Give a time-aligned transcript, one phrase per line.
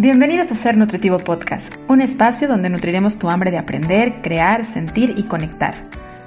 [0.00, 5.14] Bienvenidos a Ser Nutritivo Podcast, un espacio donde nutriremos tu hambre de aprender, crear, sentir
[5.16, 5.74] y conectar.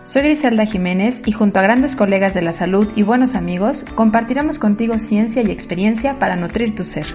[0.04, 4.60] Soy Griselda Jiménez y junto a grandes colegas de la salud y buenos amigos, compartiremos
[4.60, 7.06] contigo ciencia y experiencia para nutrir tu ser.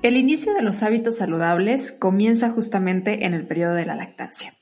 [0.00, 4.54] El inicio de los hábitos saludables comienza justamente en el periodo de la lactancia.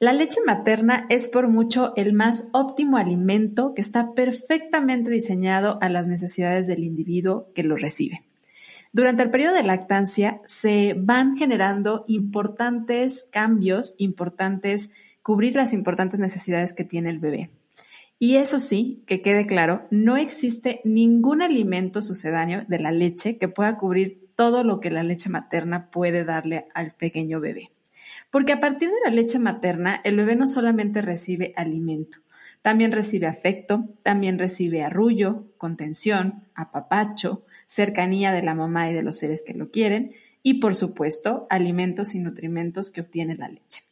[0.00, 5.88] La leche materna es por mucho el más óptimo alimento que está perfectamente diseñado a
[5.88, 8.27] las necesidades del individuo que lo recibe.
[8.92, 14.92] Durante el periodo de lactancia se van generando importantes cambios, importantes,
[15.22, 17.50] cubrir las importantes necesidades que tiene el bebé.
[18.18, 23.48] Y eso sí, que quede claro, no existe ningún alimento sucedáneo de la leche que
[23.48, 27.70] pueda cubrir todo lo que la leche materna puede darle al pequeño bebé.
[28.30, 32.18] Porque a partir de la leche materna, el bebé no solamente recibe alimento,
[32.62, 39.18] también recibe afecto, también recibe arrullo, contención, apapacho, cercanía de la mamá y de los
[39.18, 40.12] seres que lo quieren
[40.42, 43.82] y, por supuesto, alimentos y nutrimentos que obtiene la leche.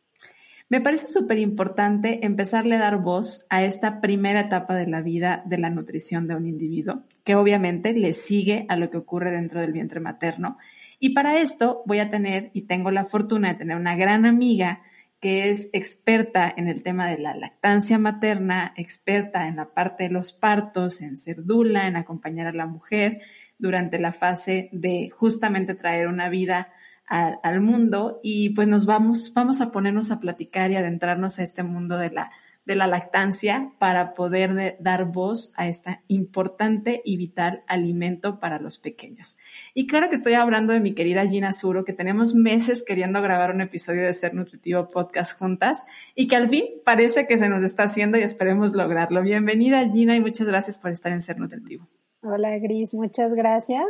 [0.70, 5.42] Me parece súper importante empezarle a dar voz a esta primera etapa de la vida
[5.44, 9.60] de la nutrición de un individuo, que obviamente le sigue a lo que ocurre dentro
[9.60, 10.56] del vientre materno.
[10.98, 14.80] Y para esto voy a tener y tengo la fortuna de tener una gran amiga
[15.20, 20.10] que es experta en el tema de la lactancia materna, experta en la parte de
[20.10, 23.20] los partos, en ser dula, en acompañar a la mujer
[23.58, 26.68] durante la fase de justamente traer una vida
[27.08, 31.62] al mundo y pues nos vamos, vamos a ponernos a platicar y adentrarnos a este
[31.62, 32.32] mundo de la,
[32.64, 38.78] de la lactancia para poder dar voz a este importante y vital alimento para los
[38.78, 39.38] pequeños.
[39.72, 43.54] Y claro que estoy hablando de mi querida Gina Suro, que tenemos meses queriendo grabar
[43.54, 45.84] un episodio de Ser Nutritivo Podcast juntas
[46.16, 49.22] y que al fin parece que se nos está haciendo y esperemos lograrlo.
[49.22, 51.86] Bienvenida Gina y muchas gracias por estar en Ser Nutritivo.
[52.22, 53.84] Hola Gris, muchas gracias.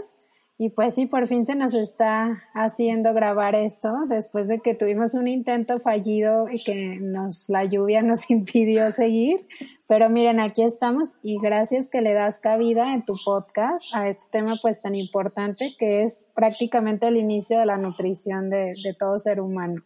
[0.58, 5.14] Y pues sí, por fin se nos está haciendo grabar esto después de que tuvimos
[5.14, 9.46] un intento fallido y que nos la lluvia nos impidió seguir.
[9.86, 14.24] Pero miren, aquí estamos y gracias que le das cabida en tu podcast a este
[14.30, 19.18] tema pues tan importante que es prácticamente el inicio de la nutrición de, de todo
[19.18, 19.82] ser humano.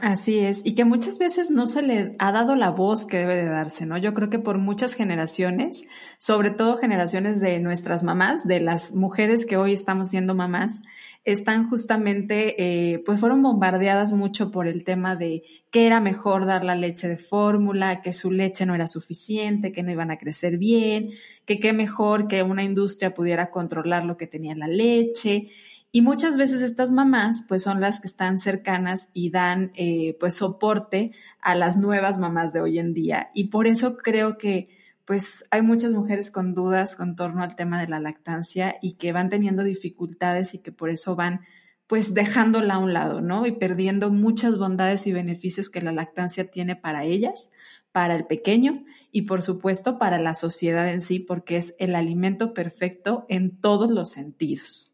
[0.00, 3.34] Así es, y que muchas veces no se le ha dado la voz que debe
[3.34, 3.98] de darse, ¿no?
[3.98, 9.44] Yo creo que por muchas generaciones, sobre todo generaciones de nuestras mamás, de las mujeres
[9.44, 10.82] que hoy estamos siendo mamás,
[11.24, 16.64] están justamente, eh, pues fueron bombardeadas mucho por el tema de que era mejor dar
[16.64, 20.58] la leche de fórmula, que su leche no era suficiente, que no iban a crecer
[20.58, 21.10] bien,
[21.44, 25.48] que qué mejor que una industria pudiera controlar lo que tenía la leche.
[25.90, 30.34] Y muchas veces estas mamás pues son las que están cercanas y dan eh, pues
[30.34, 33.30] soporte a las nuevas mamás de hoy en día.
[33.34, 34.68] Y por eso creo que
[35.06, 39.12] pues hay muchas mujeres con dudas con torno al tema de la lactancia y que
[39.12, 41.40] van teniendo dificultades y que por eso van
[41.86, 43.46] pues dejándola a un lado, ¿no?
[43.46, 47.50] Y perdiendo muchas bondades y beneficios que la lactancia tiene para ellas,
[47.92, 52.52] para el pequeño y por supuesto para la sociedad en sí, porque es el alimento
[52.52, 54.87] perfecto en todos los sentidos.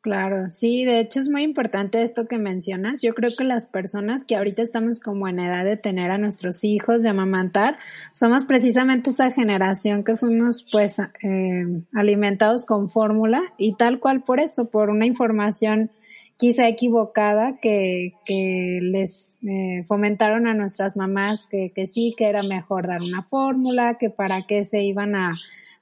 [0.00, 3.02] Claro, sí, de hecho es muy importante esto que mencionas.
[3.02, 6.62] Yo creo que las personas que ahorita estamos como en edad de tener a nuestros
[6.62, 7.78] hijos, de amamantar,
[8.12, 14.38] somos precisamente esa generación que fuimos pues eh, alimentados con fórmula y tal cual por
[14.38, 15.90] eso, por una información
[16.36, 22.44] quizá equivocada que, que les eh, fomentaron a nuestras mamás que, que sí, que era
[22.44, 25.34] mejor dar una fórmula, que para qué se iban a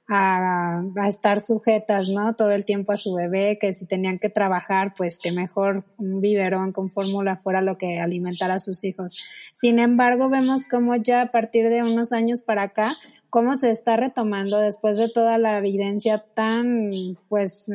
[0.09, 2.35] a, estar sujetas, ¿no?
[2.35, 6.21] Todo el tiempo a su bebé, que si tenían que trabajar, pues que mejor un
[6.21, 9.17] biberón con fórmula fuera lo que alimentara a sus hijos.
[9.53, 12.95] Sin embargo, vemos cómo ya a partir de unos años para acá,
[13.29, 16.91] cómo se está retomando después de toda la evidencia tan,
[17.27, 17.69] pues,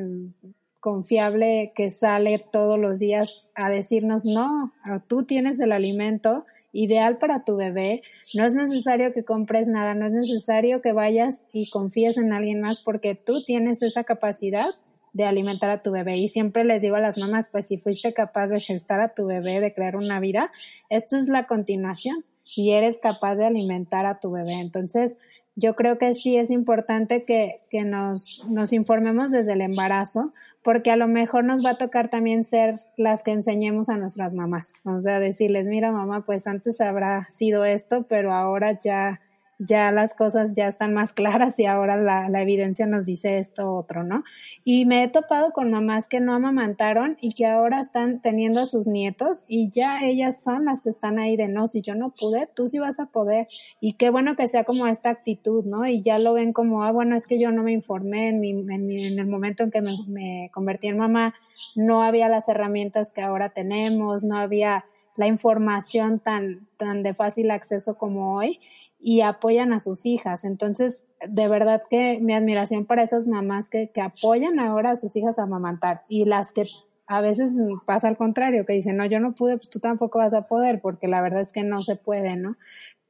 [0.80, 4.72] confiable que sale todos los días a decirnos, no,
[5.06, 8.02] tú tienes el alimento, ideal para tu bebé.
[8.34, 12.60] No es necesario que compres nada, no es necesario que vayas y confíes en alguien
[12.60, 14.70] más porque tú tienes esa capacidad
[15.12, 16.16] de alimentar a tu bebé.
[16.16, 19.26] Y siempre les digo a las mamás, pues si fuiste capaz de gestar a tu
[19.26, 20.50] bebé, de crear una vida,
[20.88, 22.24] esto es la continuación
[22.56, 24.54] y eres capaz de alimentar a tu bebé.
[24.54, 25.16] Entonces,
[25.54, 30.32] yo creo que sí es importante que, que nos, nos informemos desde el embarazo,
[30.62, 34.32] porque a lo mejor nos va a tocar también ser las que enseñemos a nuestras
[34.32, 34.74] mamás.
[34.84, 39.20] O sea, decirles, mira mamá, pues antes habrá sido esto, pero ahora ya
[39.58, 43.74] ya las cosas ya están más claras y ahora la, la, evidencia nos dice esto
[43.74, 44.24] otro, ¿no?
[44.64, 48.66] Y me he topado con mamás que no amamantaron y que ahora están teniendo a
[48.66, 52.10] sus nietos y ya ellas son las que están ahí de no, si yo no
[52.10, 53.48] pude, tú sí vas a poder.
[53.80, 55.86] Y qué bueno que sea como esta actitud, ¿no?
[55.86, 58.50] Y ya lo ven como, ah, bueno, es que yo no me informé en, mi,
[58.50, 61.34] en, el momento en que me, me convertí en mamá,
[61.76, 64.84] no había las herramientas que ahora tenemos, no había
[65.16, 68.60] la información tan, tan de fácil acceso como hoy
[69.02, 70.44] y apoyan a sus hijas.
[70.44, 75.16] Entonces, de verdad que mi admiración para esas mamás que, que apoyan ahora a sus
[75.16, 76.68] hijas a amamantar y las que
[77.06, 77.52] a veces
[77.84, 80.80] pasa al contrario, que dicen, no, yo no pude, pues tú tampoco vas a poder,
[80.80, 82.56] porque la verdad es que no se puede, ¿no?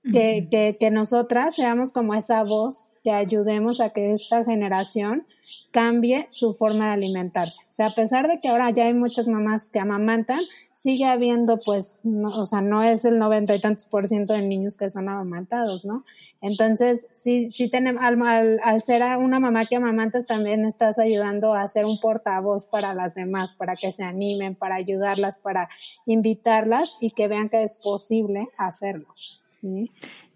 [0.03, 5.27] Que, que, que nosotras seamos como esa voz que ayudemos a que esta generación
[5.71, 7.61] cambie su forma de alimentarse.
[7.63, 10.41] O sea, a pesar de que ahora ya hay muchas mamás que amamantan,
[10.73, 14.43] sigue habiendo, pues, no, o sea, no es el noventa y tantos por ciento de
[14.43, 16.05] niños que son amamantados, ¿no?
[16.41, 21.55] Entonces, sí, sí tenemos, al, al, al, ser una mamá que amamantas, también estás ayudando
[21.55, 25.69] a ser un portavoz para las demás, para que se animen, para ayudarlas, para
[26.07, 29.15] invitarlas y que vean que es posible hacerlo.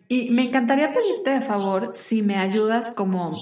[0.08, 3.36] Y me encantaría pedirte de favor si me ayudas como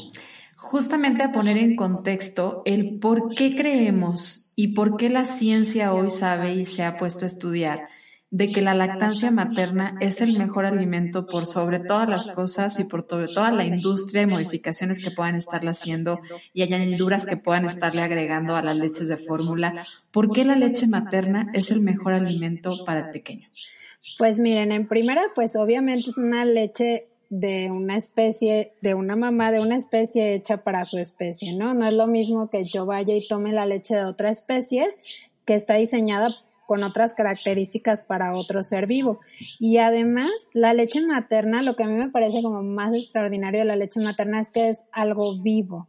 [0.57, 6.11] justamente a poner en contexto el por qué creemos y por qué la ciencia hoy
[6.11, 7.89] sabe y se ha puesto a estudiar
[8.31, 12.85] de que la lactancia materna es el mejor alimento por sobre todas las cosas y
[12.85, 16.19] por sobre toda la industria y modificaciones que puedan estarle haciendo
[16.53, 19.87] y añadiduras que puedan estarle agregando a las leches de fórmula.
[20.11, 23.49] ¿Por qué la leche materna es el mejor alimento para el pequeño?
[24.19, 29.51] Pues miren, en primera, pues obviamente es una leche de una especie, de una mamá
[29.51, 31.75] de una especie hecha para su especie, ¿no?
[31.75, 34.95] No es lo mismo que yo vaya y tome la leche de otra especie
[35.45, 36.35] que está diseñada
[36.67, 39.21] con otras características para otro ser vivo.
[39.59, 43.67] Y además, la leche materna, lo que a mí me parece como más extraordinario de
[43.67, 45.89] la leche materna es que es algo vivo.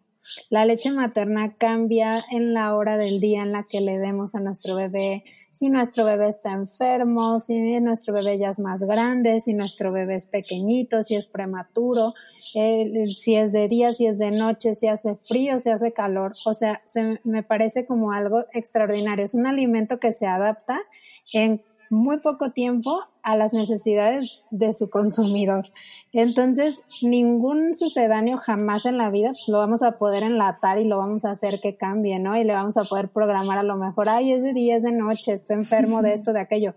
[0.50, 4.40] La leche materna cambia en la hora del día en la que le demos a
[4.40, 9.54] nuestro bebé, si nuestro bebé está enfermo, si nuestro bebé ya es más grande, si
[9.54, 12.14] nuestro bebé es pequeñito, si es prematuro,
[12.54, 16.36] eh, si es de día, si es de noche, si hace frío, si hace calor.
[16.46, 19.24] O sea, se, me parece como algo extraordinario.
[19.24, 20.82] Es un alimento que se adapta
[21.32, 25.70] en muy poco tiempo a las necesidades de su consumidor.
[26.14, 30.98] Entonces, ningún sucedáneo jamás en la vida pues, lo vamos a poder enlatar y lo
[30.98, 32.38] vamos a hacer que cambie, ¿no?
[32.38, 34.92] Y le vamos a poder programar a lo mejor, ay, es de día, es de
[34.92, 36.74] noche, estoy enfermo de esto, de aquello.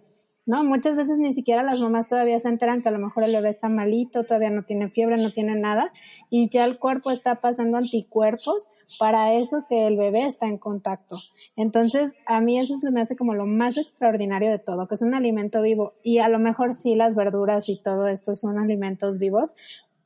[0.49, 0.65] ¿No?
[0.65, 3.50] Muchas veces ni siquiera las mamás todavía se enteran que a lo mejor el bebé
[3.50, 5.93] está malito, todavía no tiene fiebre, no tiene nada,
[6.31, 11.19] y ya el cuerpo está pasando anticuerpos para eso que el bebé está en contacto.
[11.55, 15.03] Entonces, a mí eso se me hace como lo más extraordinario de todo, que es
[15.03, 19.19] un alimento vivo, y a lo mejor sí las verduras y todo esto son alimentos
[19.19, 19.55] vivos,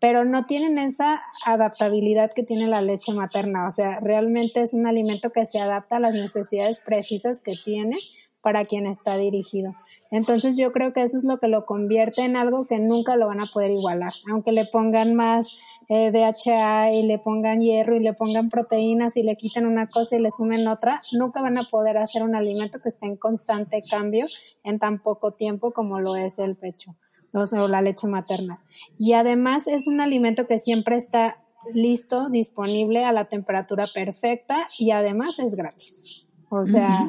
[0.01, 3.69] pero no tienen esa adaptabilidad que tiene la leche materna.
[3.69, 7.99] O sea, realmente es un alimento que se adapta a las necesidades precisas que tiene
[8.43, 9.75] para quien está dirigido.
[10.11, 13.29] Entonces yo creo que eso es lo que lo convierte en algo que nunca lo
[13.29, 15.57] van a poder igualar, aunque le pongan más
[15.89, 20.17] eh, DHA y le pongan hierro y le pongan proteínas y le quiten una cosa
[20.17, 23.83] y le sumen otra, nunca van a poder hacer un alimento que esté en constante
[23.89, 24.27] cambio
[24.65, 26.95] en tan poco tiempo como lo es el pecho
[27.35, 28.61] o la leche materna.
[28.99, 31.39] Y además es un alimento que siempre está
[31.73, 36.27] listo, disponible a la temperatura perfecta y además es gratis.
[36.51, 37.07] O sea,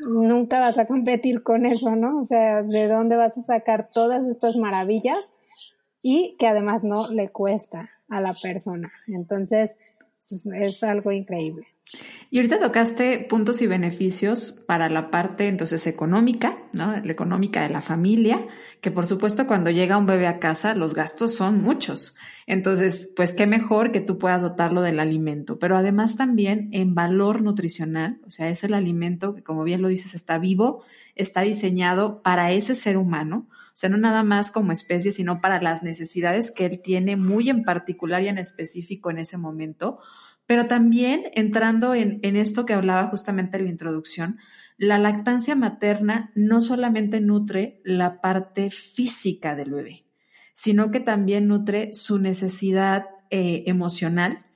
[0.00, 2.18] nunca vas a competir con eso, ¿no?
[2.18, 5.18] O sea, ¿de dónde vas a sacar todas estas maravillas?
[6.02, 8.92] Y que además no le cuesta a la persona.
[9.08, 9.76] Entonces,
[10.28, 11.66] pues, es algo increíble.
[12.30, 16.96] Y ahorita tocaste puntos y beneficios para la parte entonces económica, ¿no?
[16.96, 18.46] La económica de la familia,
[18.80, 22.16] que por supuesto cuando llega un bebé a casa los gastos son muchos.
[22.46, 27.42] Entonces, pues qué mejor que tú puedas dotarlo del alimento, pero además también en valor
[27.42, 30.84] nutricional, o sea, es el alimento que como bien lo dices está vivo,
[31.16, 35.60] está diseñado para ese ser humano, o sea, no nada más como especie, sino para
[35.60, 39.98] las necesidades que él tiene muy en particular y en específico en ese momento.
[40.46, 44.38] Pero también entrando en, en esto que hablaba justamente en la introducción,
[44.78, 50.05] la lactancia materna no solamente nutre la parte física del bebé,
[50.56, 54.46] sino que también nutre su necesidad eh, emocional.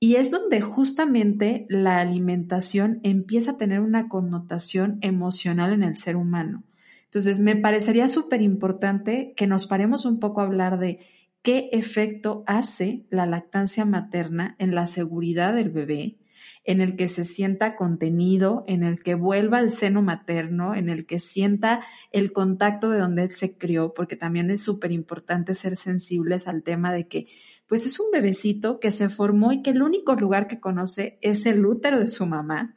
[0.00, 6.16] Y es donde justamente la alimentación empieza a tener una connotación emocional en el ser
[6.16, 6.64] humano.
[7.04, 11.00] Entonces, me parecería súper importante que nos paremos un poco a hablar de
[11.42, 16.16] qué efecto hace la lactancia materna en la seguridad del bebé,
[16.64, 21.06] en el que se sienta contenido, en el que vuelva al seno materno, en el
[21.06, 21.80] que sienta
[22.12, 26.62] el contacto de donde él se crió, porque también es súper importante ser sensibles al
[26.62, 27.26] tema de que
[27.66, 31.46] pues es un bebecito que se formó y que el único lugar que conoce es
[31.46, 32.76] el útero de su mamá,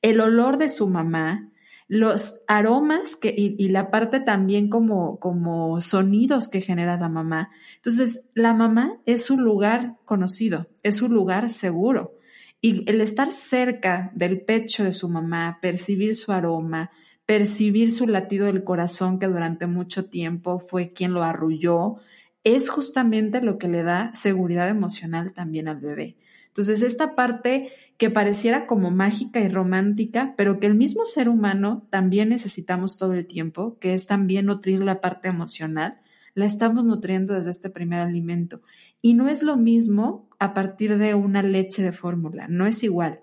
[0.00, 1.50] el olor de su mamá,
[1.88, 7.50] los aromas que, y, la parte también como, como sonidos que genera la mamá.
[7.76, 12.12] Entonces, la mamá es su lugar conocido, es su lugar seguro.
[12.60, 16.90] Y el estar cerca del pecho de su mamá, percibir su aroma,
[17.24, 21.96] percibir su latido del corazón que durante mucho tiempo fue quien lo arrulló,
[22.44, 26.16] es justamente lo que le da seguridad emocional también al bebé.
[26.48, 31.86] Entonces, esta parte que pareciera como mágica y romántica, pero que el mismo ser humano
[31.90, 36.00] también necesitamos todo el tiempo, que es también nutrir la parte emocional,
[36.34, 38.62] la estamos nutriendo desde este primer alimento.
[39.02, 43.20] Y no es lo mismo a partir de una leche de fórmula, no es igual.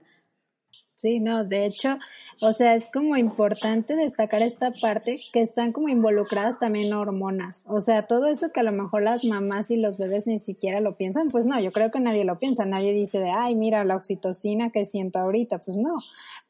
[0.98, 2.00] Sí, no, de hecho,
[2.42, 7.66] o sea, es como importante destacar esta parte que están como involucradas también hormonas.
[7.70, 10.80] O sea, todo eso que a lo mejor las mamás y los bebés ni siquiera
[10.80, 12.66] lo piensan, pues no, yo creo que nadie lo piensa.
[12.66, 15.98] Nadie dice de, ay, mira la oxitocina que siento ahorita, pues no.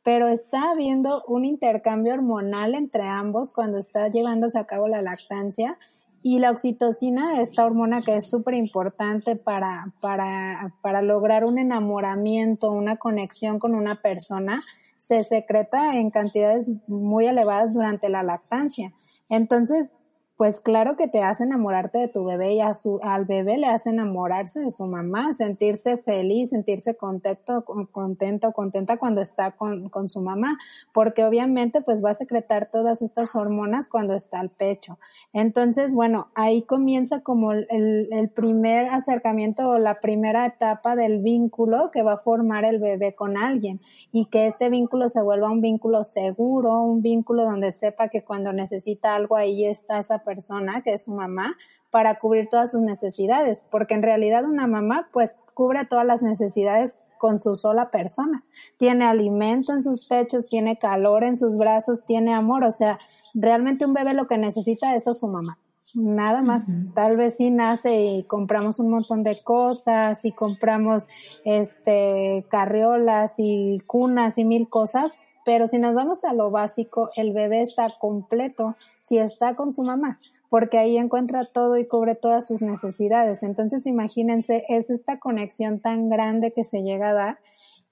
[0.02, 5.78] Pero está habiendo un intercambio hormonal entre ambos cuando está llevándose a cabo la lactancia
[6.24, 12.72] y la oxitocina, esta hormona que es súper importante para, para, para lograr un enamoramiento,
[12.72, 14.64] una conexión con una persona,
[14.98, 18.94] se secreta en cantidades muy elevadas durante la lactancia.
[19.30, 19.92] Entonces,
[20.38, 23.66] pues claro que te hace enamorarte de tu bebé y a su, al bebé le
[23.66, 30.10] hace enamorarse de su mamá, sentirse feliz, sentirse contento, contento, contenta cuando está con, con,
[30.10, 30.60] su mamá,
[30.94, 35.00] porque obviamente pues va a secretar todas estas hormonas cuando está al pecho.
[35.34, 37.68] Entonces, bueno, ahí comienza como el,
[38.12, 43.16] el primer acercamiento o la primera etapa del vínculo que va a formar el bebé
[43.16, 48.10] con alguien y que este vínculo se vuelva un vínculo seguro, un vínculo donde sepa
[48.10, 51.56] que cuando necesita algo ahí está persona, que es su mamá,
[51.90, 57.00] para cubrir todas sus necesidades, porque en realidad una mamá pues cubre todas las necesidades
[57.18, 58.44] con su sola persona.
[58.78, 63.00] Tiene alimento en sus pechos, tiene calor en sus brazos, tiene amor, o sea,
[63.34, 65.58] realmente un bebé lo que necesita es a su mamá.
[65.96, 71.08] Nada más, tal vez sí nace y compramos un montón de cosas y compramos
[71.46, 75.18] este carriolas y cunas y mil cosas,
[75.48, 79.82] pero si nos vamos a lo básico, el bebé está completo si está con su
[79.82, 83.44] mamá, porque ahí encuentra todo y cubre todas sus necesidades.
[83.44, 87.40] Entonces, imagínense, es esta conexión tan grande que se llega a dar.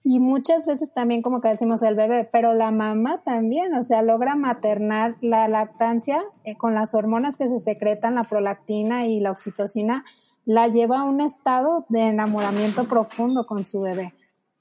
[0.04, 4.02] Y muchas veces también como que decimos el bebé, pero la mamá también, o sea,
[4.02, 9.32] logra maternar la lactancia eh, con las hormonas que se secretan, la prolactina y la
[9.32, 10.04] oxitocina,
[10.44, 14.14] la lleva a un estado de enamoramiento profundo con su bebé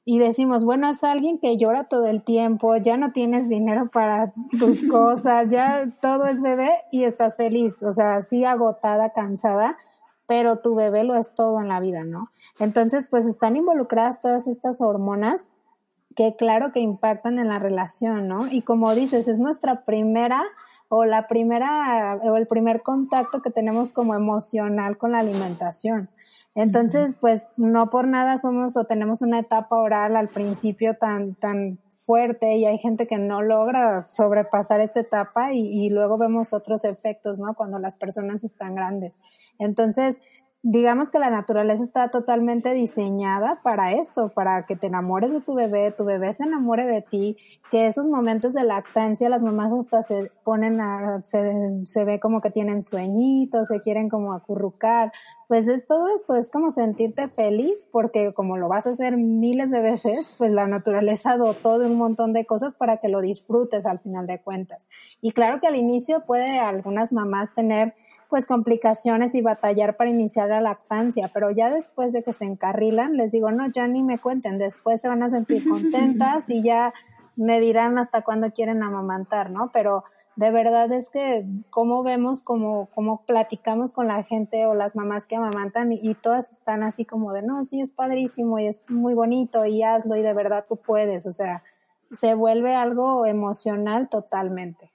[0.05, 4.33] y decimos, bueno, es alguien que llora todo el tiempo, ya no tienes dinero para
[4.59, 9.79] tus cosas, ya todo es bebé y estás feliz, o sea, sí agotada, cansada,
[10.27, 12.25] pero tu bebé lo es todo en la vida, ¿no?
[12.59, 15.51] Entonces, pues están involucradas todas estas hormonas
[16.15, 18.47] que claro que impactan en la relación, ¿no?
[18.47, 20.43] Y como dices, es nuestra primera
[20.97, 26.09] o la primera o el primer contacto que tenemos como emocional con la alimentación.
[26.55, 31.79] Entonces, pues no por nada somos o tenemos una etapa oral al principio tan, tan
[31.97, 36.85] fuerte y hay gente que no logra sobrepasar esta etapa y, y luego vemos otros
[36.85, 37.55] efectos, ¿no?
[37.55, 39.15] Cuando las personas están grandes.
[39.59, 40.23] Entonces,
[40.67, 45.53] digamos que la naturaleza está totalmente diseñada para esto, para que te enamores de tu
[45.53, 47.37] bebé, tu bebé se enamore de ti,
[47.71, 52.41] que esos momentos de lactancia las mamás hasta se ponen a, se, se ve como
[52.41, 55.13] que tienen sueñitos, se quieren como acurrucar,
[55.49, 59.71] pues es todo esto, es como sentirte feliz porque como lo vas a hacer miles
[59.71, 63.85] de veces, pues la naturaleza dotó de un montón de cosas para que lo disfrutes
[63.85, 64.89] al final de cuentas.
[65.21, 67.93] Y claro que al inicio puede algunas mamás tener
[68.35, 73.17] pues complicaciones y batallar para iniciar la lactancia, pero ya después de que se encarrilan,
[73.17, 76.93] les digo, no, ya ni me cuenten, después se van a sentir contentas y ya
[77.37, 79.71] me dirán hasta cuándo quieren amamantar, ¿no?
[79.73, 80.03] Pero
[80.35, 85.29] de verdad es que como vemos, como, como platicamos con la gente o las mamás
[85.29, 88.83] que amamantan y, y, todas están así como de, no, sí, es padrísimo y es
[88.89, 91.63] muy bonito y hazlo y de verdad tú puedes, o sea,
[92.11, 94.94] se vuelve algo emocional totalmente.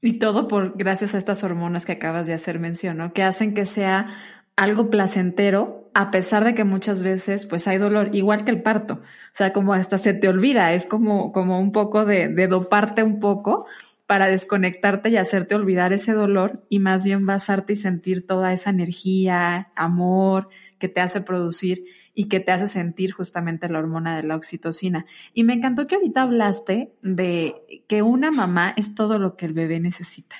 [0.00, 3.12] Y todo por gracias a estas hormonas que acabas de hacer mención, ¿no?
[3.12, 4.08] Que hacen que sea
[4.56, 8.94] algo placentero, a pesar de que muchas veces pues hay dolor, igual que el parto.
[8.94, 13.02] O sea, como hasta se te olvida, es como, como un poco de, de doparte
[13.02, 13.66] un poco
[14.06, 18.70] para desconectarte y hacerte olvidar ese dolor y más bien basarte y sentir toda esa
[18.70, 20.48] energía, amor
[20.78, 21.84] que te hace producir
[22.18, 25.04] y que te hace sentir justamente la hormona de la oxitocina.
[25.34, 29.52] Y me encantó que ahorita hablaste de que una mamá es todo lo que el
[29.52, 30.36] bebé necesita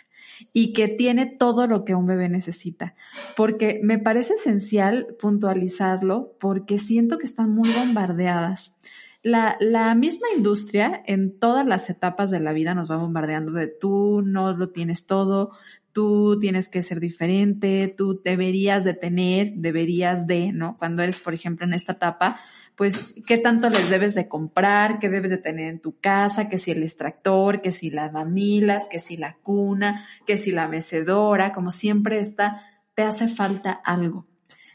[0.54, 2.94] y que tiene todo lo que un bebé necesita,
[3.36, 8.76] porque me parece esencial puntualizarlo porque siento que están muy bombardeadas.
[9.22, 13.66] La, la, misma industria en todas las etapas de la vida nos va bombardeando de
[13.66, 15.50] tú no lo tienes todo,
[15.96, 20.76] tú tienes que ser diferente, tú deberías de tener, deberías de, ¿no?
[20.76, 22.38] Cuando eres, por ejemplo, en esta etapa,
[22.76, 26.58] pues qué tanto les debes de comprar, qué debes de tener en tu casa, que
[26.58, 31.52] si el extractor, que si las mamilas, que si la cuna, que si la mecedora,
[31.52, 32.62] como siempre está,
[32.94, 34.26] te hace falta algo.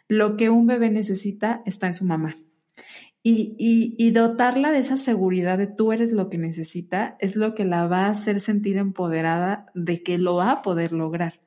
[0.07, 2.33] Lo que un bebé necesita está en su mamá.
[3.23, 7.85] Y, dotarla de esa seguridad de tú eres lo que necesita es lo que la
[7.87, 11.39] va a hacer sentir empoderada de que lo va a poder lograr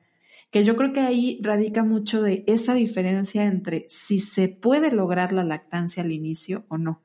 [0.55, 5.33] que yo creo que ahí radica mucho de esa diferencia entre si se puede lograr
[5.33, 7.01] la lactancia al inicio o no.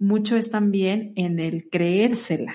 [0.00, 2.54] Mucho es también en el creérsela.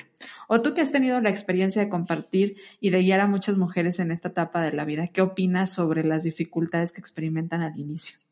[0.49, 3.99] O tú que has tenido la experiencia de compartir y de guiar a muchas mujeres
[3.99, 8.22] en esta etapa de la vida, ¿qué opinas sobre las dificultades que experimentan al inicio?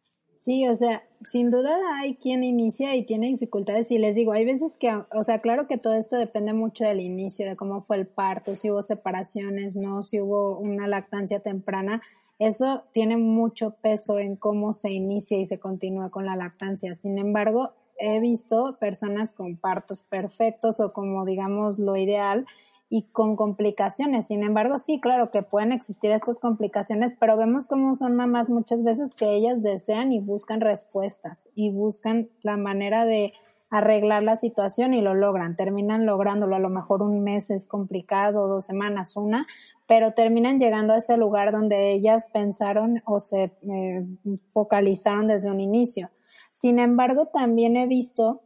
[0.43, 4.43] Sí, o sea, sin duda hay quien inicia y tiene dificultades y les digo, hay
[4.43, 7.97] veces que, o sea, claro que todo esto depende mucho del inicio, de cómo fue
[7.97, 12.01] el parto, si hubo separaciones, no, si hubo una lactancia temprana,
[12.39, 16.95] eso tiene mucho peso en cómo se inicia y se continúa con la lactancia.
[16.95, 22.47] Sin embargo, he visto personas con partos perfectos o como digamos lo ideal
[22.93, 24.27] y con complicaciones.
[24.27, 28.83] Sin embargo, sí, claro que pueden existir estas complicaciones, pero vemos cómo son mamás muchas
[28.83, 33.31] veces que ellas desean y buscan respuestas y buscan la manera de
[33.69, 35.55] arreglar la situación y lo logran.
[35.55, 36.57] Terminan lográndolo.
[36.57, 39.47] A lo mejor un mes es complicado, dos semanas, una,
[39.87, 44.05] pero terminan llegando a ese lugar donde ellas pensaron o se eh,
[44.51, 46.09] focalizaron desde un inicio.
[46.51, 48.41] Sin embargo, también he visto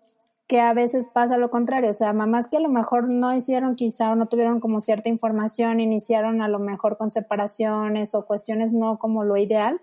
[0.48, 3.76] que a veces pasa lo contrario, o sea, mamás que a lo mejor no hicieron
[3.76, 8.72] quizá o no tuvieron como cierta información, iniciaron a lo mejor con separaciones o cuestiones
[8.72, 9.82] no como lo ideal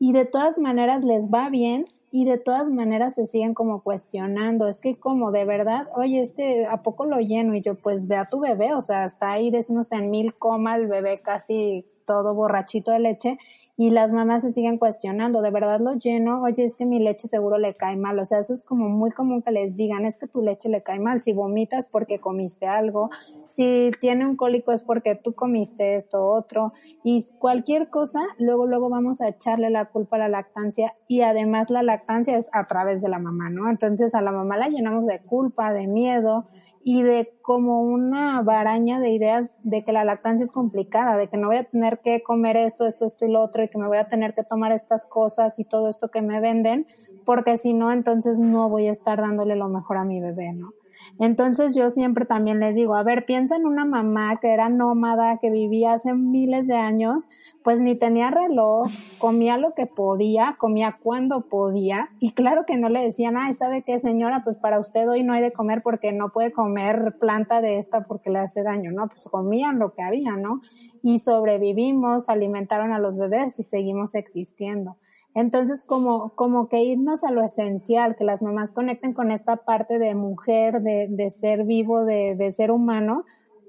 [0.00, 4.66] y de todas maneras les va bien y de todas maneras se siguen como cuestionando,
[4.66, 7.54] es que como de verdad, oye, este, ¿a poco lo lleno?
[7.54, 10.76] Y yo, pues ve a tu bebé, o sea, está ahí, decimos en mil coma
[10.76, 13.38] el bebé casi todo borrachito de leche
[13.82, 16.40] y las mamás se siguen cuestionando, ¿de verdad lo lleno?
[16.42, 18.16] Oye, es que mi leche seguro le cae mal.
[18.20, 20.84] O sea, eso es como muy común que les digan, es que tu leche le
[20.84, 21.20] cae mal.
[21.20, 23.10] Si vomitas porque comiste algo,
[23.48, 26.72] si tiene un cólico es porque tú comiste esto, otro.
[27.02, 31.68] Y cualquier cosa, luego, luego vamos a echarle la culpa a la lactancia y además
[31.68, 33.68] la lactancia es a través de la mamá, ¿no?
[33.68, 36.46] Entonces a la mamá la llenamos de culpa, de miedo
[36.84, 41.36] y de como una baraña de ideas de que la lactancia es complicada, de que
[41.36, 43.86] no voy a tener que comer esto, esto, esto y lo otro, y que me
[43.86, 46.86] voy a tener que tomar estas cosas y todo esto que me venden,
[47.24, 50.72] porque si no, entonces no voy a estar dándole lo mejor a mi bebé, ¿no?
[51.18, 55.38] Entonces yo siempre también les digo, a ver, piensa en una mamá que era nómada,
[55.38, 57.28] que vivía hace miles de años,
[57.62, 58.88] pues ni tenía reloj,
[59.18, 63.82] comía lo que podía, comía cuando podía, y claro que no le decían, ay, ¿sabe
[63.82, 64.42] qué señora?
[64.44, 68.00] Pues para usted hoy no hay de comer porque no puede comer planta de esta
[68.00, 69.08] porque le hace daño, ¿no?
[69.08, 70.60] Pues comían lo que había, ¿no?
[71.02, 74.96] Y sobrevivimos, alimentaron a los bebés y seguimos existiendo.
[75.34, 79.98] Entonces, como, como que irnos a lo esencial, que las mamás conecten con esta parte
[79.98, 83.24] de mujer, de, de ser vivo, de, de ser humano,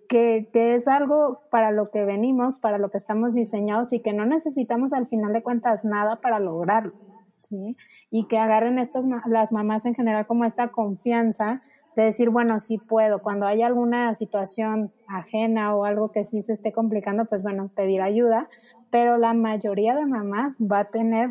[0.09, 4.13] que, que, es algo para lo que venimos, para lo que estamos diseñados y que
[4.13, 6.93] no necesitamos al final de cuentas nada para lograrlo.
[7.39, 7.77] ¿sí?
[8.11, 11.61] Y que agarren estas, las mamás en general como esta confianza
[11.95, 13.21] de decir, bueno, sí puedo.
[13.21, 18.01] Cuando hay alguna situación ajena o algo que sí se esté complicando, pues bueno, pedir
[18.01, 18.49] ayuda.
[18.89, 21.29] Pero la mayoría de mamás va a tener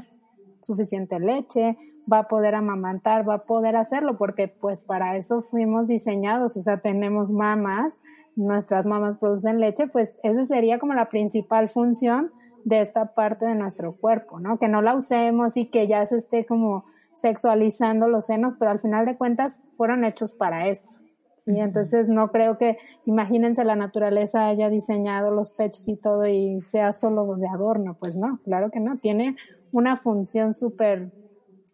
[0.63, 1.77] suficiente leche,
[2.11, 6.61] va a poder amamantar, va a poder hacerlo, porque pues para eso fuimos diseñados, o
[6.61, 7.93] sea, tenemos mamás,
[8.35, 12.33] nuestras mamás producen leche, pues esa sería como la principal función
[12.65, 14.59] de esta parte de nuestro cuerpo, ¿no?
[14.59, 18.81] Que no la usemos y que ya se esté como sexualizando los senos, pero al
[18.81, 20.99] final de cuentas fueron hechos para esto.
[21.45, 26.63] Y entonces no creo que, imagínense, la naturaleza haya diseñado los pechos y todo y
[26.63, 29.37] sea solo de adorno, pues no, claro que no, tiene
[29.73, 31.11] una función súper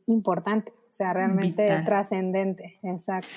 [0.06, 3.28] importante, o sea, realmente trascendente, exacto.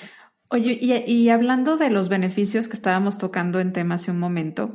[0.48, 4.74] Oye, y, hablando de los beneficios que estábamos tocando en tema hace un momento,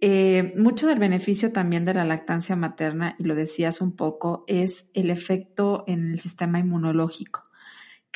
[0.00, 4.90] eh, mucho del beneficio también de la lactancia materna, y lo decías un poco, es
[4.94, 7.42] el efecto en el sistema inmunológico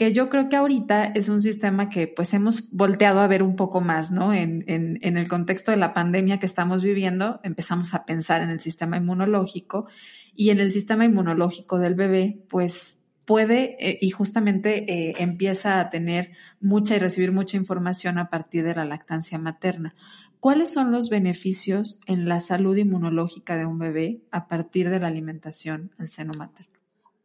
[0.01, 3.55] que yo creo que ahorita es un sistema que pues hemos volteado a ver un
[3.55, 4.33] poco más, ¿no?
[4.33, 8.49] En, en, en, el contexto de la pandemia que estamos viviendo, empezamos a pensar en
[8.49, 9.89] el sistema inmunológico
[10.35, 15.89] y en el sistema inmunológico del bebé, pues puede eh, y justamente eh, empieza a
[15.89, 19.95] tener mucha y recibir mucha información a partir de la lactancia materna.
[20.41, 25.09] ¿Cuáles son los beneficios en la salud inmunológica de un bebé a partir de la
[25.09, 26.73] alimentación al seno materno?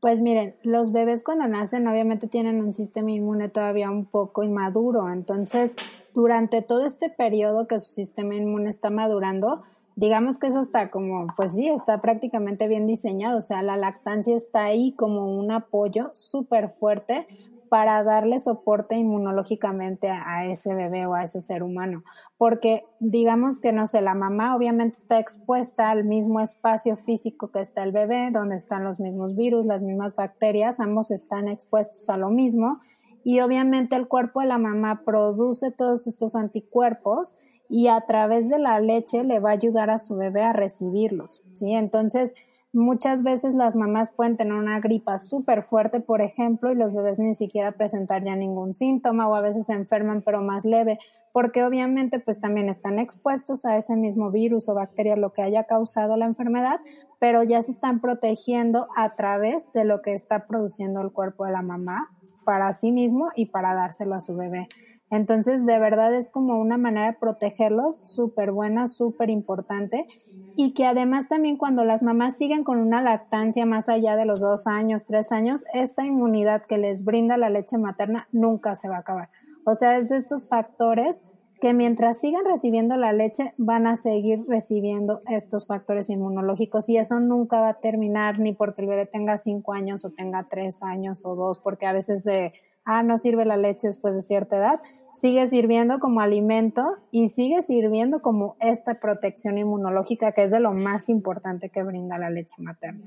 [0.01, 5.09] Pues miren, los bebés cuando nacen obviamente tienen un sistema inmune todavía un poco inmaduro,
[5.09, 5.71] entonces
[6.13, 9.63] durante todo este periodo que su sistema inmune está madurando,
[9.95, 14.35] digamos que eso está como, pues sí, está prácticamente bien diseñado, o sea, la lactancia
[14.35, 17.27] está ahí como un apoyo súper fuerte
[17.69, 22.03] para darle soporte inmunológicamente a, ese bebé o a ese ser humano.
[22.37, 27.59] Porque digamos que, no sé, la mamá obviamente está expuesta al mismo espacio físico que
[27.59, 32.17] está el bebé, donde están los mismos virus, las mismas bacterias, ambos están expuestos a
[32.17, 32.79] lo mismo.
[33.23, 37.35] Y obviamente el cuerpo de la mamá produce todos estos anticuerpos
[37.69, 41.43] y a través de la leche le va a ayudar a su bebé a recibirlos,
[41.53, 41.73] ¿sí?
[41.73, 42.33] Entonces,
[42.75, 47.19] muchas veces las mamás pueden tener una gripa súper fuerte, por ejemplo, y los bebés
[47.19, 50.99] ni siquiera presentar ya ningún síntoma o a veces se enferman pero más leve,
[51.31, 55.63] porque obviamente pues también están expuestos a ese mismo virus o bacteria, lo que haya
[55.63, 56.79] causado la enfermedad,
[57.17, 61.53] pero ya se están protegiendo a través de lo que está produciendo el cuerpo de
[61.53, 62.09] la mamá
[62.43, 64.67] para sí mismo y para dárselo a su bebé.
[65.11, 70.07] Entonces, de verdad es como una manera de protegerlos súper buena, súper importante.
[70.55, 74.39] Y que además también cuando las mamás siguen con una lactancia más allá de los
[74.39, 78.95] dos años, tres años, esta inmunidad que les brinda la leche materna nunca se va
[78.95, 79.29] a acabar.
[79.65, 81.23] O sea, es de estos factores
[81.61, 87.19] que mientras sigan recibiendo la leche van a seguir recibiendo estos factores inmunológicos y eso
[87.19, 91.25] nunca va a terminar ni porque el bebé tenga cinco años o tenga tres años
[91.25, 92.53] o dos, porque a veces de
[92.85, 94.79] ah, no sirve la leche después de cierta edad,
[95.13, 100.71] sigue sirviendo como alimento y sigue sirviendo como esta protección inmunológica que es de lo
[100.71, 103.05] más importante que brinda la leche materna.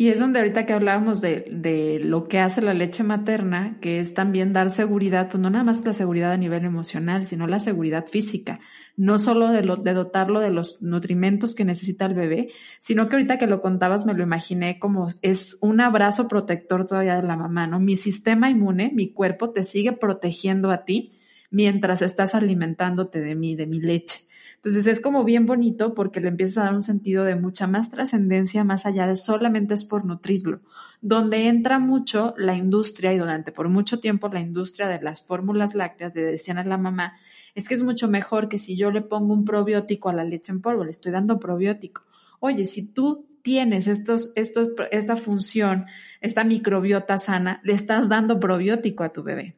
[0.00, 4.00] Y es donde ahorita que hablábamos de, de, lo que hace la leche materna, que
[4.00, 7.58] es también dar seguridad, pues no nada más la seguridad a nivel emocional, sino la
[7.58, 8.60] seguridad física.
[8.96, 13.16] No solo de, lo, de dotarlo de los nutrimentos que necesita el bebé, sino que
[13.16, 17.36] ahorita que lo contabas me lo imaginé como es un abrazo protector todavía de la
[17.36, 17.78] mamá, ¿no?
[17.78, 21.18] Mi sistema inmune, mi cuerpo te sigue protegiendo a ti
[21.50, 24.29] mientras estás alimentándote de mí, de mi leche.
[24.62, 27.88] Entonces es como bien bonito porque le empiezas a dar un sentido de mucha más
[27.88, 30.60] trascendencia más allá de solamente es por nutrirlo,
[31.00, 35.74] donde entra mucho la industria y durante por mucho tiempo la industria de las fórmulas
[35.74, 37.14] lácteas de decían a la mamá,
[37.54, 40.52] es que es mucho mejor que si yo le pongo un probiótico a la leche
[40.52, 42.02] en polvo, le estoy dando probiótico.
[42.38, 45.86] Oye, si tú tienes estos, estos, esta función,
[46.20, 49.56] esta microbiota sana, le estás dando probiótico a tu bebé.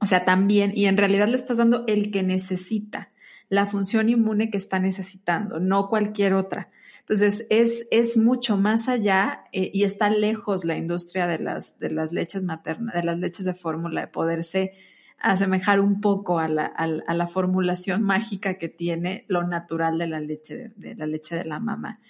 [0.00, 3.10] O sea, también, y en realidad le estás dando el que necesita
[3.50, 6.70] la función inmune que está necesitando, no cualquier otra.
[7.00, 11.90] Entonces, es, es mucho más allá eh, y está lejos la industria de las, de
[11.90, 14.72] las leches maternas, de las leches de fórmula, de poderse
[15.18, 20.20] asemejar un poco a la, a, la formulación mágica que tiene lo natural de la
[20.20, 22.00] leche de, la leche de la mamá.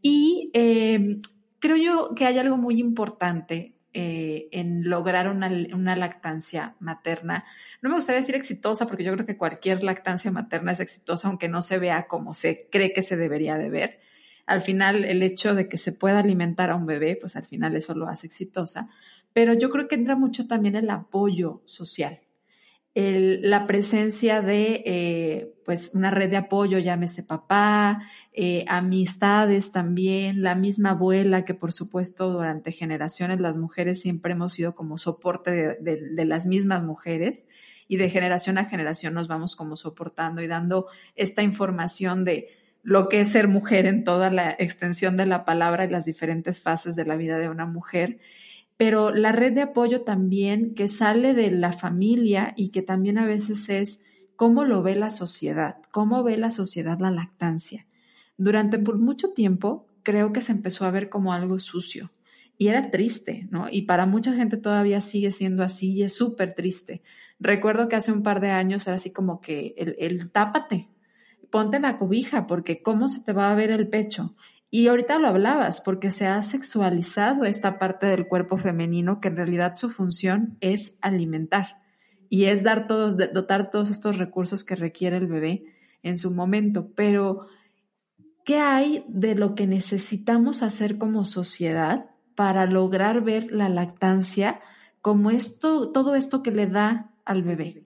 [0.00, 1.20] Y eh,
[1.58, 7.46] creo yo que hay algo muy importante eh, en lograr una, una, lactancia materna.
[7.80, 11.48] No me gustaría decir exitosa porque yo creo que cualquier lactancia materna es exitosa aunque
[11.48, 14.00] no se vea como se cree que se debería de ver.
[14.44, 17.74] Al final, el hecho de que se pueda alimentar a un bebé, pues al final
[17.74, 18.90] eso lo hace exitosa.
[19.32, 22.18] Pero yo creo que entra mucho también el apoyo social
[22.96, 30.54] la presencia de eh, pues una red de apoyo, llámese papá, eh, amistades también, la
[30.54, 36.24] misma abuela que por supuesto durante generaciones las mujeres siempre hemos sido como soporte de,
[36.24, 37.46] las mismas mujeres
[37.86, 42.48] y de generación a generación nos vamos como soportando y dando esta información de
[42.82, 46.62] lo que es ser mujer en toda la extensión de la palabra y las diferentes
[46.62, 48.20] fases de la vida de una mujer
[48.76, 53.24] pero la red de apoyo también que sale de la familia y que también a
[53.24, 54.04] veces es
[54.36, 57.86] cómo lo ve la sociedad, cómo ve la sociedad la lactancia.
[58.36, 62.12] Durante por mucho tiempo creo que se empezó a ver como algo sucio
[62.58, 63.68] y era triste, ¿no?
[63.70, 67.02] Y para mucha gente todavía sigue siendo así y es súper triste.
[67.40, 70.88] Recuerdo que hace un par de años era así como que el, el tápate,
[71.50, 74.34] ponte la cobija porque cómo se te va a ver el pecho
[74.76, 79.36] y ahorita lo hablabas, porque se ha sexualizado esta parte del cuerpo femenino que en
[79.36, 81.80] realidad su función es alimentar
[82.28, 85.64] y es dar todos, dotar todos estos recursos que requiere el bebé
[86.02, 86.90] en su momento.
[86.94, 87.46] Pero,
[88.44, 94.60] ¿qué hay de lo que necesitamos hacer como sociedad para lograr ver la lactancia
[95.00, 97.82] como esto, todo esto que le da al bebé?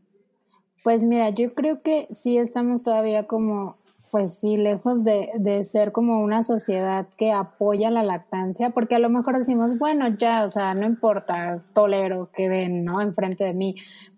[0.83, 3.80] Pues mira, yo creo que sí estamos todavía como
[4.11, 8.99] pues sí, lejos de, de ser como una sociedad que apoya la lactancia, porque a
[8.99, 13.01] lo mejor decimos, bueno, ya, o sea, no importa, tolero que den, ¿no?
[13.01, 13.77] Enfrente de mí.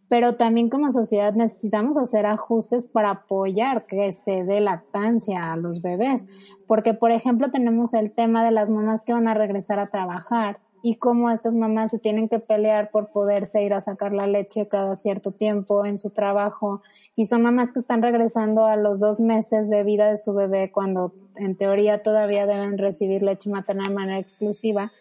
[0.08, 5.80] Pero también como sociedad necesitamos hacer ajustes para apoyar que se dé lactancia a los
[5.80, 6.28] bebés.
[6.66, 10.58] Porque, por ejemplo, tenemos el tema de las mamás que van a regresar a trabajar
[10.82, 14.68] y cómo estas mamás se tienen que pelear por poderse ir a sacar la leche
[14.68, 16.82] cada cierto tiempo en su trabajo
[17.16, 20.70] y son mamás que están regresando a los dos meses de vida de su bebé
[20.72, 24.92] cuando en teoría todavía deben recibir leche materna de manera exclusiva.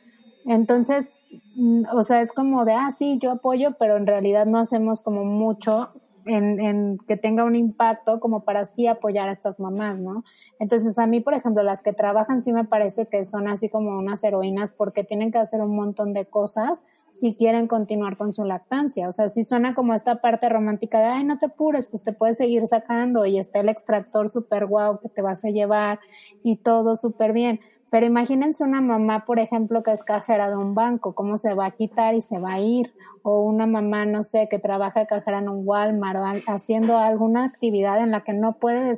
[0.46, 1.12] Entonces,
[1.56, 5.02] mm, o sea, es como de, ah, sí, yo apoyo, pero en realidad no hacemos
[5.02, 5.92] como mucho
[6.26, 10.24] en, en, que tenga un impacto como para sí apoyar a estas mamás, ¿no?
[10.60, 13.98] Entonces a mí, por ejemplo, las que trabajan sí me parece que son así como
[13.98, 18.46] unas heroínas porque tienen que hacer un montón de cosas si quieren continuar con su
[18.46, 19.10] lactancia.
[19.10, 22.14] O sea, si suena como esta parte romántica de, ay, no te apures, pues te
[22.14, 26.00] puedes seguir sacando y está el extractor súper guau que te vas a llevar
[26.42, 27.60] y todo súper bien.
[27.92, 31.66] Pero imagínense una mamá, por ejemplo, que es cajera de un banco, cómo se va
[31.66, 32.94] a quitar y se va a ir.
[33.22, 38.00] O una mamá, no sé, que trabaja cajera en un Walmart o haciendo alguna actividad
[38.00, 38.94] en la que no puede,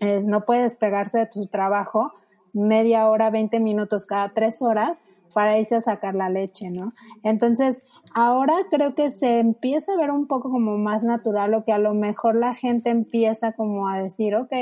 [0.00, 2.12] eh, no puede despegarse de tu trabajo
[2.52, 5.02] media hora, 20 minutos cada tres horas
[5.32, 6.92] para irse a sacar la leche, ¿no?
[7.22, 7.82] Entonces,
[8.14, 11.78] ahora creo que se empieza a ver un poco como más natural o que a
[11.78, 14.52] lo mejor la gente empieza como a decir, ok,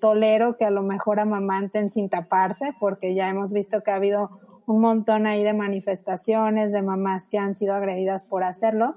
[0.00, 4.30] tolero que a lo mejor amamanten sin taparse, porque ya hemos visto que ha habido
[4.66, 8.94] un montón ahí de manifestaciones de mamás que han sido agredidas por hacerlo,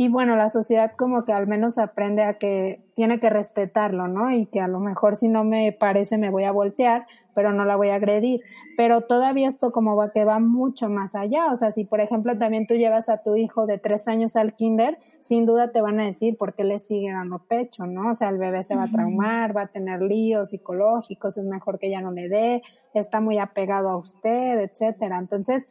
[0.00, 4.30] y bueno, la sociedad como que al menos aprende a que tiene que respetarlo, ¿no?
[4.30, 7.64] Y que a lo mejor si no me parece me voy a voltear, pero no
[7.64, 8.42] la voy a agredir.
[8.76, 11.50] Pero todavía esto como va que va mucho más allá.
[11.50, 14.54] O sea, si por ejemplo también tú llevas a tu hijo de tres años al
[14.54, 18.12] kinder, sin duda te van a decir por qué le sigue dando pecho, ¿no?
[18.12, 21.80] O sea, el bebé se va a traumar, va a tener líos psicológicos, es mejor
[21.80, 22.62] que ya no le dé,
[22.94, 25.18] está muy apegado a usted, etcétera.
[25.18, 25.66] Entonces,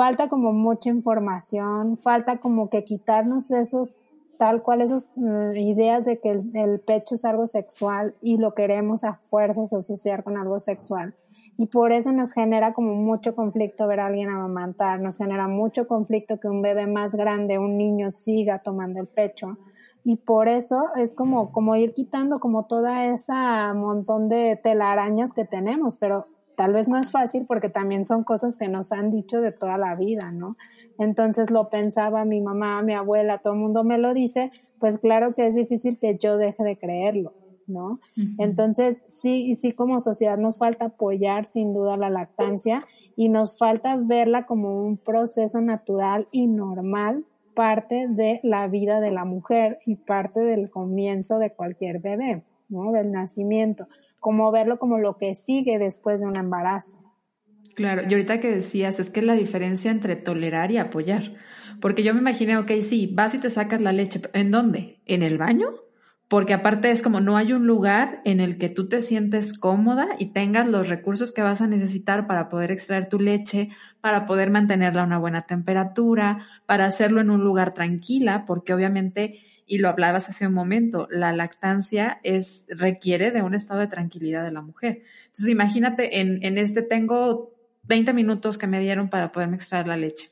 [0.00, 3.98] falta como mucha información, falta como que quitarnos esos,
[4.38, 9.04] tal cual, esas mm, ideas de que el, pecho es algo sexual y lo queremos
[9.04, 11.12] a fuerzas asociar con algo sexual.
[11.58, 15.86] Y por eso nos genera como mucho conflicto ver a alguien amamantar, nos genera mucho
[15.86, 19.58] conflicto que un bebé más grande, un niño siga tomando el pecho.
[20.02, 25.44] Y por eso es como, como ir quitando como toda esa montón de telarañas que
[25.44, 26.26] tenemos, pero
[26.60, 29.78] Tal vez no es fácil porque también son cosas que nos han dicho de toda
[29.78, 30.58] la vida, ¿no?
[30.98, 35.34] Entonces lo pensaba mi mamá, mi abuela, todo el mundo me lo dice, pues claro
[35.34, 37.32] que es difícil que yo deje de creerlo,
[37.66, 37.98] ¿no?
[38.36, 42.82] Entonces, sí, y sí como sociedad nos falta apoyar sin duda la lactancia
[43.16, 49.12] y nos falta verla como un proceso natural y normal, parte de la vida de
[49.12, 52.92] la mujer y parte del comienzo de cualquier bebé, ¿no?
[52.92, 53.88] Del nacimiento
[54.20, 56.98] como verlo como lo que sigue después de un embarazo.
[57.74, 61.34] Claro, y ahorita que decías, es que la diferencia entre tolerar y apoyar.
[61.80, 64.20] Porque yo me imaginé, ok, sí, vas y te sacas la leche.
[64.34, 65.00] ¿En dónde?
[65.06, 65.68] ¿En el baño?
[66.28, 70.08] Porque aparte es como no hay un lugar en el que tú te sientes cómoda
[70.18, 74.50] y tengas los recursos que vas a necesitar para poder extraer tu leche, para poder
[74.50, 79.88] mantenerla a una buena temperatura, para hacerlo en un lugar tranquila, porque obviamente y lo
[79.88, 84.62] hablabas hace un momento, la lactancia es, requiere de un estado de tranquilidad de la
[84.62, 85.04] mujer.
[85.26, 87.54] Entonces, imagínate, en, en este tengo
[87.84, 90.30] 20 minutos que me dieron para poderme extraer la leche.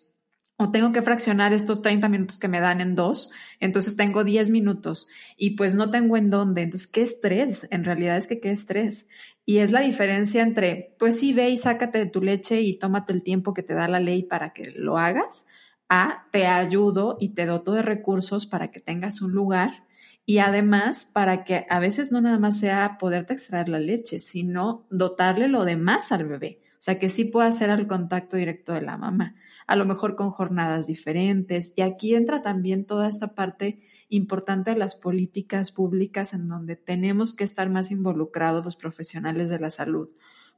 [0.57, 4.51] O tengo que fraccionar estos 30 minutos que me dan en dos, entonces tengo 10
[4.51, 6.62] minutos y pues no tengo en dónde.
[6.62, 7.68] Entonces, ¿qué estrés?
[7.70, 9.09] En realidad es que qué estrés.
[9.46, 13.12] Y es la diferencia entre, pues sí, ve y sácate de tu leche y tómate
[13.12, 15.46] el tiempo que te da la ley para que lo hagas,
[15.88, 19.85] a te ayudo y te doto de recursos para que tengas un lugar
[20.29, 24.87] y además para que a veces no nada más sea poderte extraer la leche, sino
[24.90, 26.61] dotarle lo demás al bebé.
[26.74, 29.35] O sea, que sí pueda ser al contacto directo de la mamá,
[29.66, 31.72] a lo mejor con jornadas diferentes.
[31.77, 37.35] Y aquí entra también toda esta parte importante de las políticas públicas en donde tenemos
[37.35, 40.11] que estar más involucrados los profesionales de la salud.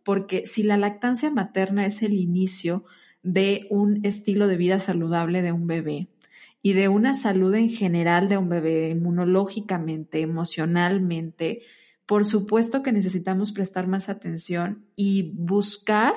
[0.04, 2.84] Porque si la lactancia materna es el inicio
[3.22, 6.08] de un estilo de vida saludable de un bebé
[6.62, 11.62] y de una salud en general de un bebé, inmunológicamente, emocionalmente,
[12.06, 16.14] por supuesto que necesitamos prestar más atención y buscar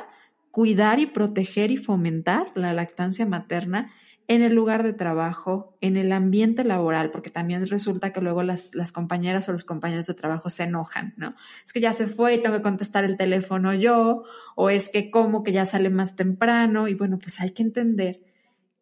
[0.52, 3.92] cuidar y proteger y fomentar la lactancia materna
[4.28, 8.74] en el lugar de trabajo, en el ambiente laboral, porque también resulta que luego las,
[8.74, 11.36] las, compañeras o los compañeros de trabajo se enojan, ¿no?
[11.66, 14.24] Es que ya se fue y tengo que contestar el teléfono yo,
[14.56, 18.22] o es que como que ya sale más temprano, y bueno, pues hay que entender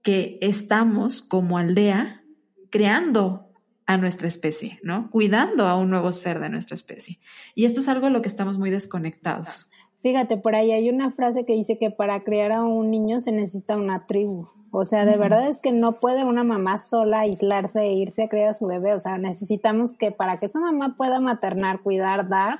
[0.04, 2.24] que estamos como aldea
[2.70, 3.52] creando
[3.86, 5.10] a nuestra especie, ¿no?
[5.10, 7.20] Cuidando a un nuevo ser de nuestra especie.
[7.56, 9.70] Y esto es algo de lo que estamos muy desconectados.
[10.02, 13.32] Fíjate, por ahí hay una frase que dice que para criar a un niño se
[13.32, 14.46] necesita una tribu.
[14.72, 18.28] O sea, de verdad es que no puede una mamá sola aislarse e irse a
[18.28, 18.94] criar a su bebé.
[18.96, 22.60] O sea, necesitamos que para que esa mamá pueda maternar, cuidar, dar,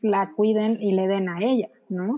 [0.00, 1.68] la cuiden y le den a ella.
[1.90, 2.16] ¿No?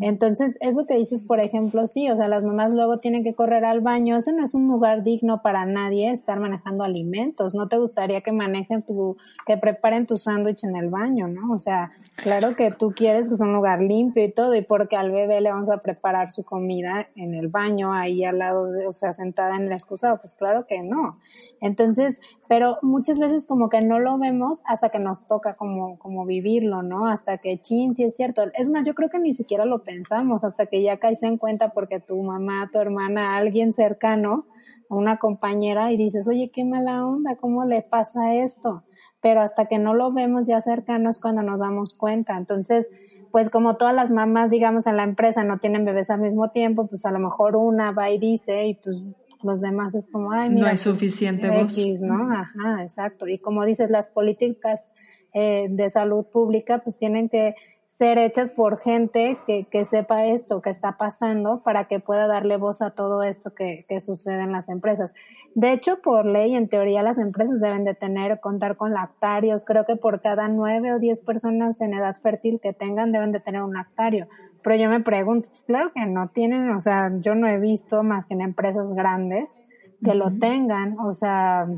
[0.00, 3.64] Entonces, eso que dices, por ejemplo, sí, o sea, las mamás luego tienen que correr
[3.64, 7.78] al baño, ese no es un lugar digno para nadie estar manejando alimentos, no te
[7.78, 11.52] gustaría que manejen tu, que preparen tu sándwich en el baño, ¿no?
[11.52, 14.96] O sea, claro que tú quieres que sea un lugar limpio y todo, y porque
[14.96, 18.86] al bebé le vamos a preparar su comida en el baño, ahí al lado de,
[18.86, 21.18] o sea, sentada en el excusado, pues claro que no.
[21.60, 26.26] Entonces, pero muchas veces como que no lo vemos hasta que nos toca como, como
[26.26, 27.06] vivirlo, ¿no?
[27.06, 28.44] Hasta que, chin, sí es cierto.
[28.54, 31.68] Es más, yo creo que ni siquiera lo pensamos hasta que ya caes en cuenta
[31.68, 34.46] porque tu mamá, tu hermana, alguien cercano,
[34.88, 38.82] una compañera y dices, oye, qué mala onda, ¿cómo le pasa esto?
[39.20, 42.36] Pero hasta que no lo vemos ya cercano es cuando nos damos cuenta.
[42.36, 42.90] Entonces,
[43.30, 46.86] pues como todas las mamás, digamos, en la empresa no tienen bebés al mismo tiempo,
[46.86, 49.08] pues a lo mejor una va y dice y pues
[49.42, 51.76] los demás es como, ay, mira, no hay suficiente voz.
[52.00, 52.32] ¿no?
[52.32, 53.26] Ajá, exacto.
[53.28, 54.90] Y como dices, las políticas
[55.32, 57.54] eh, de salud pública pues tienen que
[57.92, 62.56] ser hechas por gente que, que, sepa esto que está pasando para que pueda darle
[62.56, 65.12] voz a todo esto que, que, sucede en las empresas.
[65.54, 69.66] De hecho, por ley, en teoría, las empresas deben de tener, contar con lactarios.
[69.66, 73.40] Creo que por cada nueve o diez personas en edad fértil que tengan, deben de
[73.40, 74.26] tener un lactario.
[74.62, 78.02] Pero yo me pregunto, pues claro que no tienen, o sea, yo no he visto
[78.02, 79.60] más que en empresas grandes
[80.02, 81.68] que lo tengan, o sea,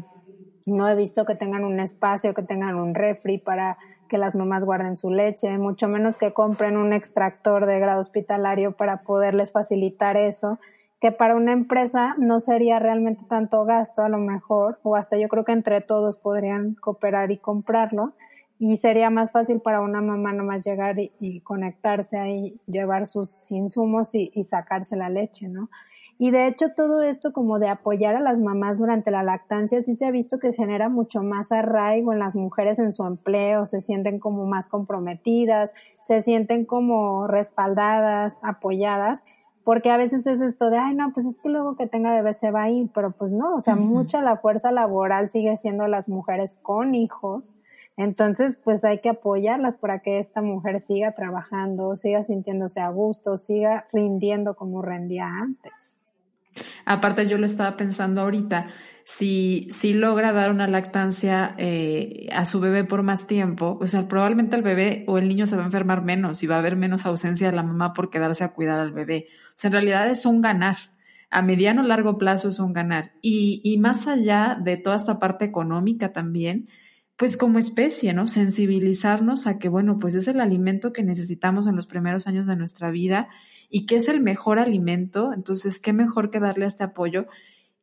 [0.65, 3.79] no he visto que tengan un espacio, que tengan un refri para
[4.15, 8.71] que las mamás guarden su leche, mucho menos que compren un extractor de grado hospitalario
[8.71, 10.61] para poderles facilitar eso,
[11.01, 15.27] que para una empresa no sería realmente tanto gasto a lo mejor, o hasta yo
[15.27, 18.13] creo que entre todos podrían cooperar y comprarlo,
[18.57, 24.15] y sería más fácil para una mamá nomás llegar y, conectarse ahí, llevar sus insumos
[24.15, 25.71] y, y sacarse la leche, ¿no?
[26.19, 29.97] Y de hecho todo esto como de apoyar a las mamás durante la lactancia sí
[29.97, 33.81] se ha visto que genera mucho más arraigo en las mujeres en su empleo, se
[33.81, 35.73] sienten como más comprometidas,
[36.03, 39.25] se sienten como respaldadas, apoyadas,
[39.65, 42.33] porque a veces es esto de, ay no, pues es que luego que tenga bebé
[42.33, 45.89] se va a ir, pero pues no, o sea, mucha la fuerza laboral sigue siendo
[45.89, 47.53] las mujeres con hijos.
[47.97, 53.37] Entonces, pues hay que apoyarlas para que esta mujer siga trabajando, siga sintiéndose a gusto,
[53.37, 56.04] siga rindiendo como rendía antes.
[56.85, 58.69] Aparte, yo lo estaba pensando ahorita,
[59.05, 64.09] si, si logra dar una lactancia eh, a su bebé por más tiempo, o sea,
[64.09, 66.77] probablemente el bebé o el niño se va a enfermar menos y va a haber
[66.77, 69.27] menos ausencia de la mamá por quedarse a cuidar al bebé.
[69.51, 70.77] O sea, en realidad es un ganar.
[71.31, 73.13] A mediano o largo plazo es un ganar.
[73.21, 76.69] Y, y más allá de toda esta parte económica también,
[77.17, 78.27] pues como especie, ¿no?
[78.27, 82.57] Sensibilizarnos a que, bueno, pues es el alimento que necesitamos en los primeros años de
[82.57, 83.29] nuestra vida
[83.69, 87.27] y que es el mejor alimento, entonces, ¿qué mejor que darle este apoyo?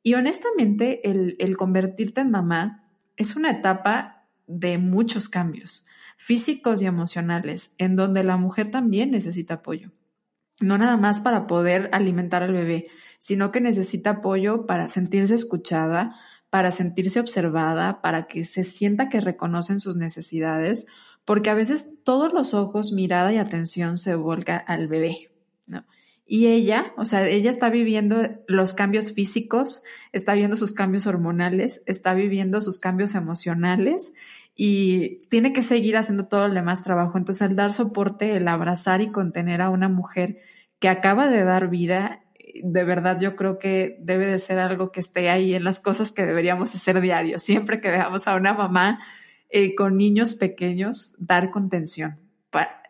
[0.03, 5.85] Y honestamente, el, el convertirte en mamá es una etapa de muchos cambios
[6.21, 9.89] físicos y emocionales, en donde la mujer también necesita apoyo.
[10.59, 16.15] No nada más para poder alimentar al bebé, sino que necesita apoyo para sentirse escuchada,
[16.51, 20.85] para sentirse observada, para que se sienta que reconocen sus necesidades,
[21.25, 25.30] porque a veces todos los ojos, mirada y atención se volca al bebé,
[26.25, 31.83] y ella, o sea, ella está viviendo los cambios físicos, está viendo sus cambios hormonales,
[31.85, 34.13] está viviendo sus cambios emocionales
[34.55, 37.17] y tiene que seguir haciendo todo el demás trabajo.
[37.17, 40.39] Entonces, el dar soporte, el abrazar y contener a una mujer
[40.79, 42.23] que acaba de dar vida,
[42.63, 46.11] de verdad yo creo que debe de ser algo que esté ahí en las cosas
[46.11, 47.39] que deberíamos hacer diario.
[47.39, 48.99] Siempre que veamos a una mamá
[49.49, 52.19] eh, con niños pequeños, dar contención,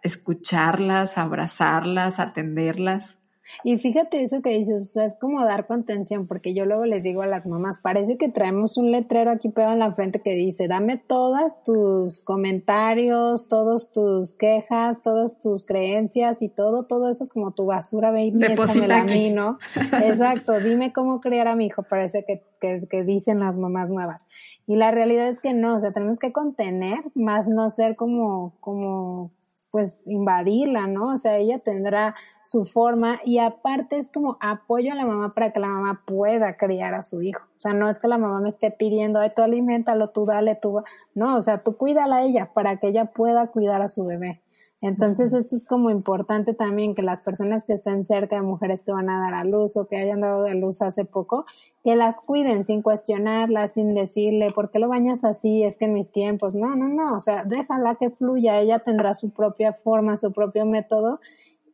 [0.02, 3.22] escucharlas, abrazarlas, atenderlas.
[3.64, 7.04] Y fíjate eso que dices, o sea, es como dar contención, porque yo luego les
[7.04, 10.36] digo a las mamás, parece que traemos un letrero aquí pegado en la frente que
[10.36, 17.28] dice, dame todas tus comentarios, todos tus quejas, todas tus creencias y todo, todo eso
[17.28, 19.58] como tu basura, ve y a mí, ¿no?
[20.04, 24.26] Exacto, dime cómo criar a mi hijo, parece que, que, que dicen las mamás nuevas.
[24.66, 28.56] Y la realidad es que no, o sea, tenemos que contener, más no ser como,
[28.60, 29.32] como
[29.72, 31.14] pues invadirla, ¿no?
[31.14, 35.52] O sea, ella tendrá su forma y aparte es como apoyo a la mamá para
[35.52, 37.46] que la mamá pueda criar a su hijo.
[37.58, 40.56] O sea, no es que la mamá me esté pidiendo, ay, tú alimentalo, tú dale,
[40.56, 40.84] tú,
[41.16, 44.42] no, o sea, tú cuídala a ella para que ella pueda cuidar a su bebé.
[44.82, 48.92] Entonces, esto es como importante también que las personas que estén cerca de mujeres que
[48.92, 51.46] van a dar a luz o que hayan dado a luz hace poco,
[51.84, 55.64] que las cuiden sin cuestionarlas, sin decirle, ¿por qué lo bañas así?
[55.64, 59.14] Es que en mis tiempos, no, no, no, o sea, déjala que fluya, ella tendrá
[59.14, 61.20] su propia forma, su propio método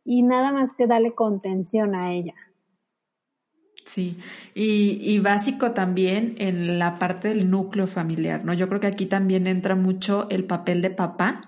[0.04, 2.34] y nada más que darle contención a ella.
[3.86, 4.18] Sí,
[4.54, 8.52] y, y, básico también en la parte del núcleo familiar, ¿no?
[8.52, 11.40] Yo creo que aquí también entra mucho el papel de papá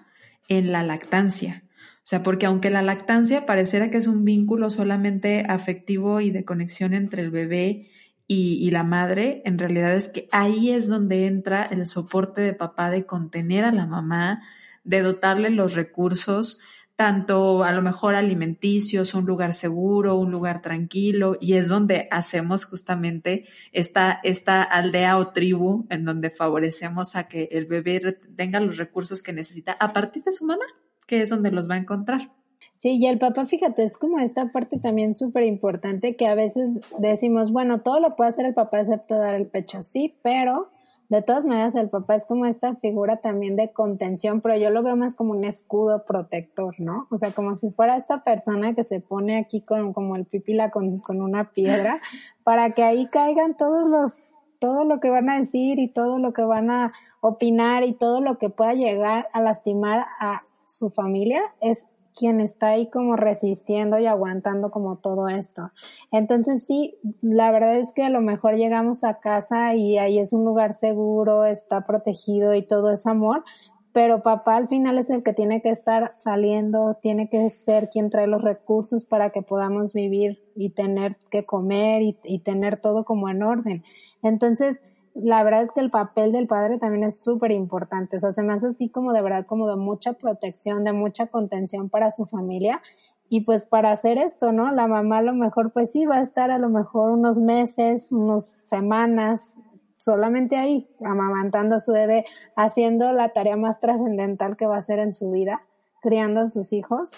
[0.50, 1.62] en la lactancia.
[1.98, 6.44] O sea, porque aunque la lactancia pareciera que es un vínculo solamente afectivo y de
[6.44, 7.88] conexión entre el bebé
[8.26, 12.52] y, y la madre, en realidad es que ahí es donde entra el soporte de
[12.52, 14.42] papá de contener a la mamá,
[14.82, 16.60] de dotarle los recursos,
[17.00, 22.66] tanto a lo mejor alimenticios, un lugar seguro, un lugar tranquilo, y es donde hacemos
[22.66, 28.76] justamente esta, esta aldea o tribu en donde favorecemos a que el bebé tenga los
[28.76, 30.66] recursos que necesita a partir de su mamá,
[31.06, 32.32] que es donde los va a encontrar.
[32.76, 36.80] Sí, y el papá, fíjate, es como esta parte también súper importante que a veces
[36.98, 40.70] decimos, bueno, todo lo puede hacer el papá excepto dar el pecho, sí, pero
[41.10, 44.84] de todas maneras el papá es como esta figura también de contención, pero yo lo
[44.84, 47.08] veo más como un escudo protector, ¿no?
[47.10, 50.70] O sea, como si fuera esta persona que se pone aquí con como el pipila
[50.70, 52.00] con, con una piedra
[52.44, 54.30] para que ahí caigan todos los
[54.60, 58.20] todo lo que van a decir y todo lo que van a opinar y todo
[58.20, 63.98] lo que pueda llegar a lastimar a su familia es quien está ahí como resistiendo
[63.98, 65.70] y aguantando como todo esto.
[66.10, 70.32] Entonces sí, la verdad es que a lo mejor llegamos a casa y ahí es
[70.32, 73.44] un lugar seguro, está protegido y todo es amor,
[73.92, 78.10] pero papá al final es el que tiene que estar saliendo, tiene que ser quien
[78.10, 83.04] trae los recursos para que podamos vivir y tener que comer y, y tener todo
[83.04, 83.84] como en orden.
[84.22, 84.82] Entonces,
[85.14, 88.16] la verdad es que el papel del padre también es súper importante.
[88.16, 91.26] O sea, se me hace así como de verdad, como de mucha protección, de mucha
[91.26, 92.80] contención para su familia.
[93.28, 94.72] Y pues para hacer esto, ¿no?
[94.72, 98.10] La mamá a lo mejor, pues sí, va a estar a lo mejor unos meses,
[98.10, 99.56] unas semanas,
[99.98, 102.24] solamente ahí, amamantando a su bebé,
[102.56, 105.62] haciendo la tarea más trascendental que va a hacer en su vida,
[106.00, 107.12] criando a sus hijos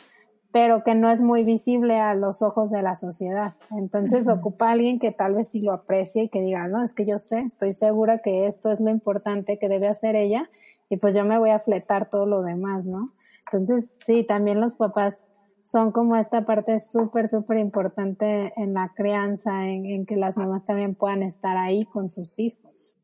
[0.52, 3.54] pero que no es muy visible a los ojos de la sociedad.
[3.70, 6.92] Entonces ocupa a alguien que tal vez sí lo aprecie y que diga, no, es
[6.92, 10.50] que yo sé, estoy segura que esto es lo importante que debe hacer ella
[10.90, 13.14] y pues yo me voy a fletar todo lo demás, ¿no?
[13.50, 15.26] Entonces, sí, también los papás
[15.64, 20.66] son como esta parte súper, súper importante en la crianza, en, en, que las mamás
[20.66, 22.98] también puedan estar ahí con sus hijos.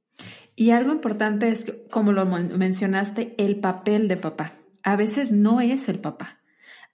[0.54, 4.52] Y algo importante es, como lo mencionaste, el papel de papá.
[4.82, 6.38] A veces no es el papá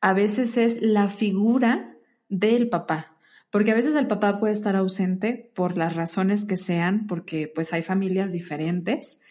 [0.04, 1.96] a veces es la figura
[2.28, 3.16] del papá,
[3.50, 7.72] porque a veces el papá puede estar ausente por las razones que sean, porque pues
[7.72, 9.22] hay familias diferentes,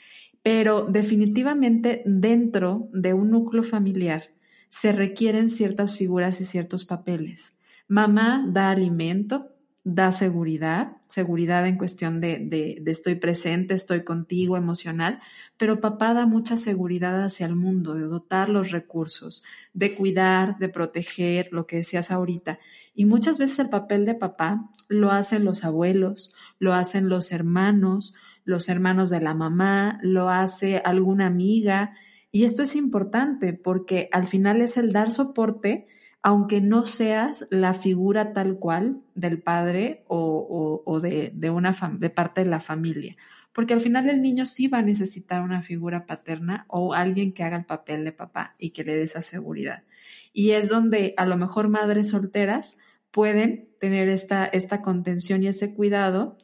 [0.41, 4.32] pero definitivamente dentro de un núcleo familiar
[4.69, 7.55] se requieren ciertas figuras y ciertos papeles.
[7.88, 9.53] Mamá da alimento,
[9.86, 15.19] da seguridad, seguridad en cuestión de, de, de, estoy presente, estoy contigo, emocional,
[15.57, 20.69] pero papá da mucha seguridad hacia el mundo, de dotar los recursos, de cuidar, de
[20.69, 22.59] proteger, lo que decías ahorita.
[22.95, 28.15] Y muchas veces el papel de papá lo hacen los abuelos, lo hacen los hermanos,
[28.45, 31.93] los hermanos de la mamá, lo hace alguna amiga.
[32.31, 35.88] Y esto es importante porque al final es el dar soporte
[36.24, 42.49] aunque no seas la figura tal cual del padre o, de, una de parte de
[42.49, 43.17] la familia.
[43.51, 47.43] Porque al final el niño sí va a necesitar una figura paterna o alguien que
[47.43, 49.84] haga el papel de papá y que le dé esa seguridad.
[50.32, 52.80] Y es donde a lo mejor madres solteras
[53.11, 56.38] pueden tener esta, esta contención y ese cuidado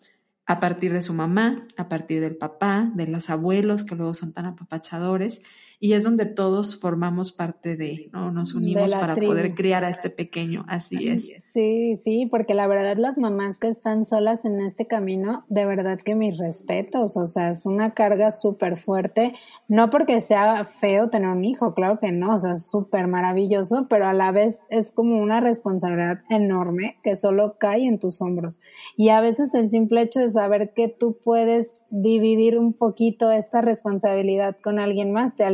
[0.46, 4.34] a partir de su mamá, a partir del papá, de los abuelos que luego son
[4.34, 5.42] tan apapachadores
[5.82, 8.32] y es donde todos formamos parte de, ¿no?
[8.32, 11.32] Nos unimos para poder criar a este pequeño, así es.
[11.40, 15.98] Sí, sí, porque la verdad las mamás que están solas en este camino, de verdad
[15.98, 19.34] que mis respetos, o sea, es una carga súper fuerte,
[19.70, 23.88] no porque sea feo tener un hijo, claro que no, o sea, es súper maravilloso,
[23.90, 28.60] pero a la vez es como una responsabilidad enorme que solo cae en tus hombros.
[28.98, 33.62] Y a veces el simple hecho de saber que tú puedes dividir un poquito esta
[33.62, 35.46] responsabilidad con alguien más te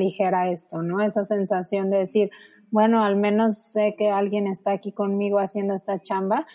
[0.51, 1.01] esto, ¿no?
[1.01, 2.31] Esa sensación de decir,
[2.71, 6.45] bueno, al menos sé que alguien está aquí conmigo haciendo esta chamba.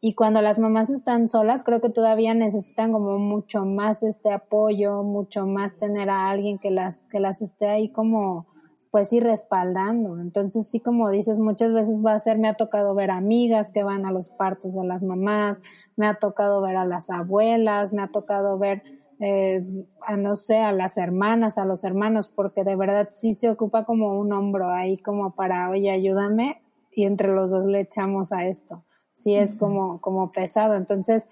[0.00, 5.02] Y cuando las mamás están solas, creo que todavía necesitan como mucho más este apoyo,
[5.02, 8.46] mucho más tener a alguien que las, que las esté ahí como,
[8.90, 10.20] pues ir respaldando.
[10.20, 13.82] Entonces sí, como dices, muchas veces va a ser, me ha tocado ver amigas que
[13.82, 15.60] van a los partos de las mamás,
[15.96, 18.82] me ha tocado ver a las abuelas, me ha tocado ver
[19.20, 19.62] eh,
[20.06, 23.84] a no sé, a las hermanas, a los hermanos, porque de verdad sí se ocupa
[23.84, 26.62] como un hombro ahí como para, oye, ayúdame,
[26.92, 28.82] y entre los dos le echamos a esto.
[29.12, 30.74] Sí es como, como pesado.
[30.74, 31.28] Entonces,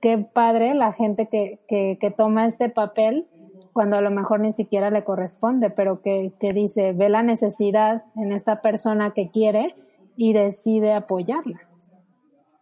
[0.00, 3.26] qué padre la gente que, que, que toma este papel
[3.72, 8.04] cuando a lo mejor ni siquiera le corresponde, pero que, que dice, ve la necesidad
[8.14, 9.74] en esta persona que quiere
[10.16, 11.58] y decide apoyarla.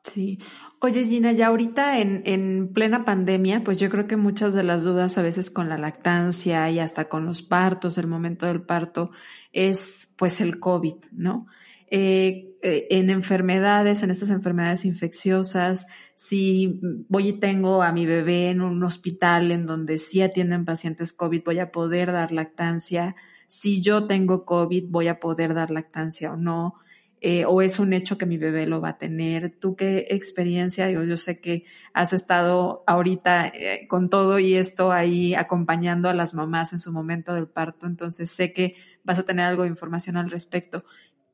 [0.04, 0.38] Sí.
[0.84, 4.82] Oye, Gina, ya ahorita en, en plena pandemia, pues yo creo que muchas de las
[4.82, 9.12] dudas a veces con la lactancia y hasta con los partos, el momento del parto,
[9.52, 11.46] es pues el COVID, ¿no?
[11.86, 18.50] Eh, eh, en enfermedades, en estas enfermedades infecciosas, si voy y tengo a mi bebé
[18.50, 23.14] en un hospital en donde sí atienden pacientes COVID, voy a poder dar lactancia.
[23.46, 26.81] Si yo tengo COVID, voy a poder dar lactancia o no.
[27.24, 29.52] Eh, o es un hecho que mi bebé lo va a tener.
[29.60, 30.88] ¿Tú qué experiencia?
[30.88, 36.14] Digo, yo sé que has estado ahorita eh, con todo y esto ahí acompañando a
[36.14, 39.68] las mamás en su momento del parto, entonces sé que vas a tener algo de
[39.68, 40.84] información al respecto.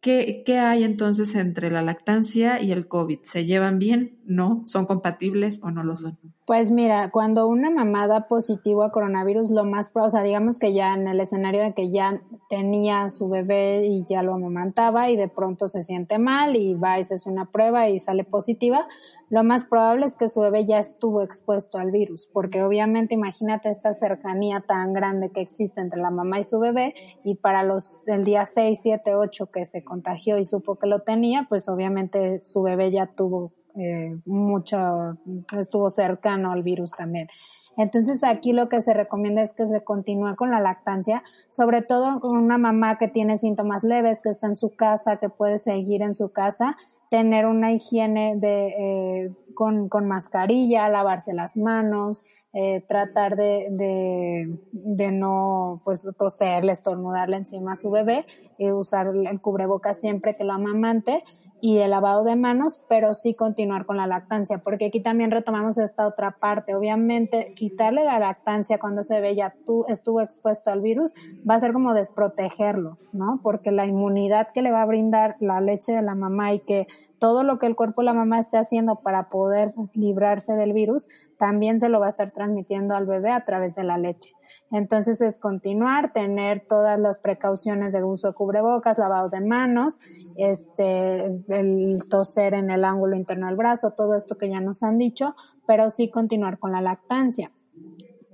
[0.01, 3.19] ¿Qué, ¿Qué, hay entonces entre la lactancia y el COVID?
[3.23, 4.21] ¿Se llevan bien?
[4.25, 4.63] ¿No?
[4.65, 6.13] ¿Son compatibles o no lo son?
[6.47, 10.73] Pues mira, cuando una mamá da positivo a coronavirus, lo más, o sea, digamos que
[10.73, 15.17] ya en el escenario de que ya tenía su bebé y ya lo amamantaba y
[15.17, 18.87] de pronto se siente mal y va y se hace una prueba y sale positiva,
[19.31, 23.69] lo más probable es que su bebé ya estuvo expuesto al virus, porque obviamente imagínate
[23.69, 28.09] esta cercanía tan grande que existe entre la mamá y su bebé y para los
[28.09, 32.41] el día 6, 7, 8 que se contagió y supo que lo tenía, pues obviamente
[32.45, 35.19] su bebé ya tuvo eh, mucho,
[35.59, 37.29] estuvo cercano al virus también.
[37.77, 42.19] Entonces aquí lo que se recomienda es que se continúe con la lactancia, sobre todo
[42.21, 46.03] con una mamá que tiene síntomas leves, que está en su casa, que puede seguir
[46.03, 46.77] en su casa
[47.11, 54.59] tener una higiene de, eh, con, con, mascarilla, lavarse las manos, eh, tratar de, de,
[54.73, 58.27] de, no pues toserle, estornudarle encima a su bebé,
[58.59, 61.23] y usar el cubrebocas siempre que lo amamante
[61.61, 65.79] y el lavado de manos, pero sí continuar con la lactancia, porque aquí también retomamos
[65.79, 66.75] esta otra parte.
[66.75, 71.15] Obviamente, quitarle la lactancia cuando se ve ya tú estuvo expuesto al virus
[71.49, 73.41] va a ser como desprotegerlo, ¿no?
[73.43, 76.87] Porque la inmunidad que le va a brindar la leche de la mamá y que
[77.19, 81.09] todo lo que el cuerpo de la mamá esté haciendo para poder librarse del virus,
[81.39, 84.33] también se lo va a estar transmitiendo al bebé a través de la leche.
[84.71, 90.01] Entonces es continuar, tener todas las precauciones de uso de cubrebocas, lavado de manos,
[90.37, 94.99] este, el toser en el ángulo interno del brazo, todo esto que ya nos han
[94.99, 95.35] dicho,
[95.67, 97.51] pero sí continuar con la lactancia.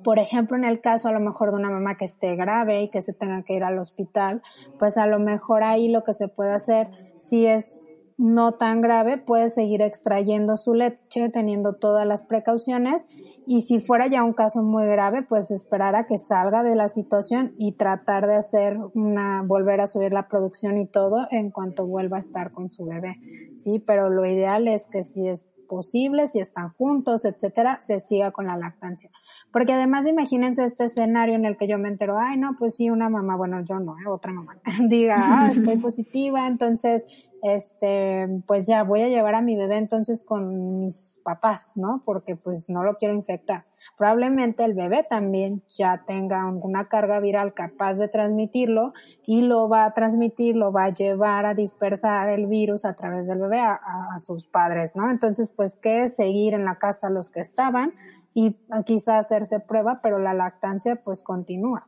[0.03, 2.91] Por ejemplo, en el caso a lo mejor de una mamá que esté grave y
[2.91, 4.43] que se tenga que ir al hospital,
[4.79, 7.81] pues a lo mejor ahí lo que se puede hacer, si es
[8.17, 13.09] no tan grave, puede seguir extrayendo su leche teniendo todas las precauciones
[13.47, 16.89] y si fuera ya un caso muy grave, pues esperar a que salga de la
[16.89, 21.87] situación y tratar de hacer una, volver a subir la producción y todo en cuanto
[21.87, 23.17] vuelva a estar con su bebé.
[23.57, 28.31] Sí, pero lo ideal es que si es posible, si están juntos, etcétera, se siga
[28.31, 29.11] con la lactancia.
[29.53, 32.91] Porque además imagínense este escenario en el que yo me entero, ay no, pues sí,
[32.91, 34.09] una mamá, bueno, yo no, ¿eh?
[34.09, 34.55] otra mamá,
[34.89, 37.05] diga, ah, estoy positiva, entonces
[37.45, 42.01] este, pues ya voy a llevar a mi bebé entonces con mis papás, ¿no?
[42.07, 43.67] Porque pues no lo quiero infectar.
[43.99, 48.95] Probablemente el bebé también ya tenga alguna carga viral capaz de transmitirlo
[49.27, 53.29] y lo va a transmitir, lo va a llevar a dispersar el virus a través
[53.29, 53.79] del bebé a,
[54.15, 55.11] a sus padres, ¿no?
[55.11, 57.93] Entonces, pues, ¿qué es seguir en la casa los que estaban
[58.35, 61.87] y quizá hacerse prueba, pero la lactancia pues continúa.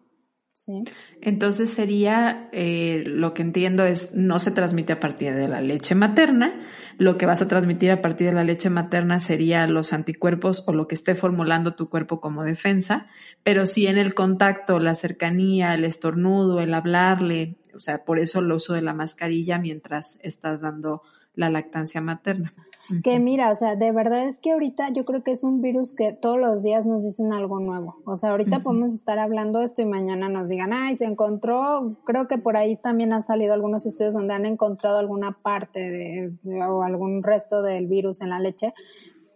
[1.20, 5.94] Entonces sería, eh, lo que entiendo es, no se transmite a partir de la leche
[5.94, 6.66] materna,
[6.98, 10.72] lo que vas a transmitir a partir de la leche materna sería los anticuerpos o
[10.72, 13.06] lo que esté formulando tu cuerpo como defensa,
[13.42, 18.40] pero si en el contacto, la cercanía, el estornudo, el hablarle, o sea, por eso
[18.40, 21.02] el uso de la mascarilla mientras estás dando
[21.36, 22.52] la lactancia materna.
[23.02, 25.92] Que mira, o sea, de verdad es que ahorita yo creo que es un virus
[25.92, 27.96] que todos los días nos dicen algo nuevo.
[28.04, 32.28] O sea, ahorita podemos estar hablando esto y mañana nos digan, ay, se encontró, creo
[32.28, 36.32] que por ahí también han salido algunos estudios donde han encontrado alguna parte de,
[36.62, 38.72] o algún resto del virus en la leche,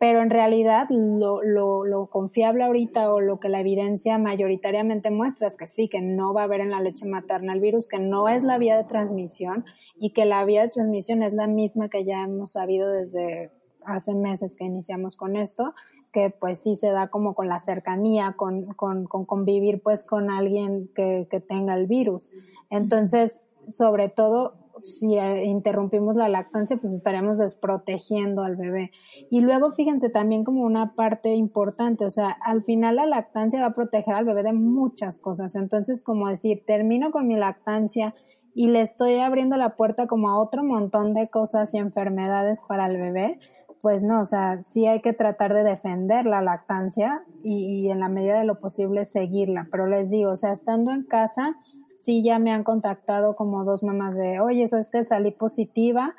[0.00, 5.46] pero en realidad lo, lo, lo, confiable ahorita o lo que la evidencia mayoritariamente muestra
[5.46, 7.98] es que sí, que no va a haber en la leche materna el virus, que
[7.98, 9.66] no es la vía de transmisión
[9.98, 13.50] y que la vía de transmisión es la misma que ya hemos sabido desde
[13.84, 15.74] hace meses que iniciamos con esto,
[16.12, 20.30] que pues sí se da como con la cercanía, con, con, con convivir pues con
[20.30, 22.32] alguien que, que tenga el virus.
[22.70, 28.90] Entonces, sobre todo si eh, interrumpimos la lactancia, pues estaríamos desprotegiendo al bebé.
[29.30, 33.68] Y luego fíjense también como una parte importante, o sea, al final la lactancia va
[33.68, 35.54] a proteger al bebé de muchas cosas.
[35.54, 38.14] Entonces, como decir, termino con mi lactancia
[38.54, 42.86] y le estoy abriendo la puerta como a otro montón de cosas y enfermedades para
[42.86, 43.38] el bebé,
[43.80, 48.00] pues no, o sea, sí hay que tratar de defender la lactancia y, y, en
[48.00, 49.68] la medida de lo posible seguirla.
[49.70, 51.56] Pero les digo, o sea, estando en casa,
[52.02, 56.14] sí ya me han contactado como dos mamás de, oye, ¿sabes que salí positiva?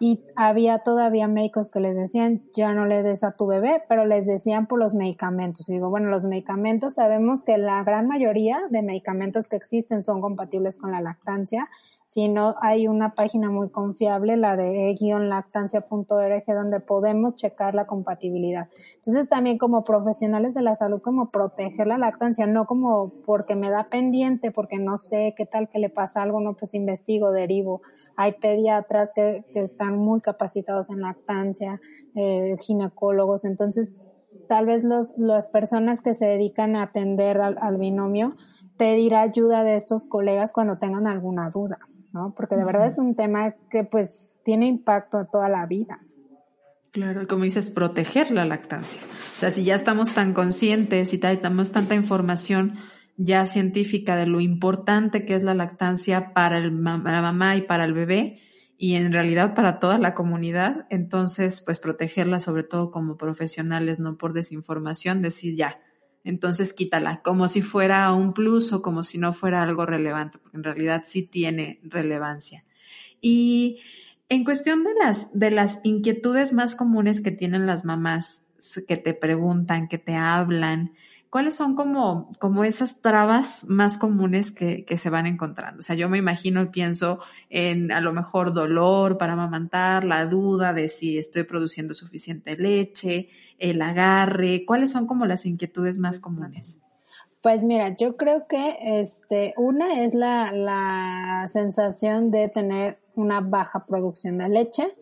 [0.00, 4.04] Y había todavía médicos que les decían, ya no le des a tu bebé, pero
[4.04, 5.68] les decían por los medicamentos.
[5.68, 10.20] Y digo, bueno, los medicamentos sabemos que la gran mayoría de medicamentos que existen son
[10.20, 11.68] compatibles con la lactancia
[12.12, 18.68] si no hay una página muy confiable, la de e-lactancia.org, donde podemos checar la compatibilidad.
[18.96, 23.70] Entonces también como profesionales de la salud, como proteger la lactancia, no como porque me
[23.70, 27.80] da pendiente, porque no sé qué tal que le pasa algo, no, pues investigo, derivo.
[28.14, 31.80] Hay pediatras que, están muy capacitados en lactancia,
[32.14, 33.94] eh, ginecólogos, entonces
[34.48, 38.34] tal vez los, las personas que se dedican a atender al binomio
[38.76, 41.78] pedir ayuda de estos colegas cuando tengan alguna duda.
[42.12, 42.34] ¿No?
[42.34, 46.00] Porque de verdad es un tema que pues tiene impacto en toda la vida.
[46.90, 49.00] Claro, como dices, proteger la lactancia.
[49.34, 52.78] O sea, si ya estamos tan conscientes y tenemos tanta información
[53.16, 57.84] ya científica de lo importante que es la lactancia para, el, la mamá y para
[57.84, 58.40] el bebé,
[58.82, 64.18] y en realidad para toda la comunidad, entonces pues protegerla sobre todo como profesionales, no
[64.18, 65.78] por desinformación, decir ya,
[66.24, 70.56] entonces quítala, como si fuera un plus o como si no fuera algo relevante, porque
[70.56, 72.64] en realidad sí tiene relevancia.
[73.20, 73.80] Y
[74.28, 78.48] en cuestión de las, de las inquietudes más comunes que tienen las mamás,
[78.86, 80.92] que te preguntan, que te hablan,
[81.28, 85.80] ¿cuáles son como, como esas trabas más comunes que, que, se van encontrando?
[85.80, 87.20] O sea, yo me imagino y pienso
[87.50, 93.28] en a lo mejor dolor para amamantar, la duda de si estoy produciendo suficiente leche,
[93.62, 96.80] el agarre, ¿cuáles son como las inquietudes más comunes?
[97.40, 103.86] Pues mira, yo creo que este, una es la, la sensación de tener una baja
[103.86, 104.94] producción de leche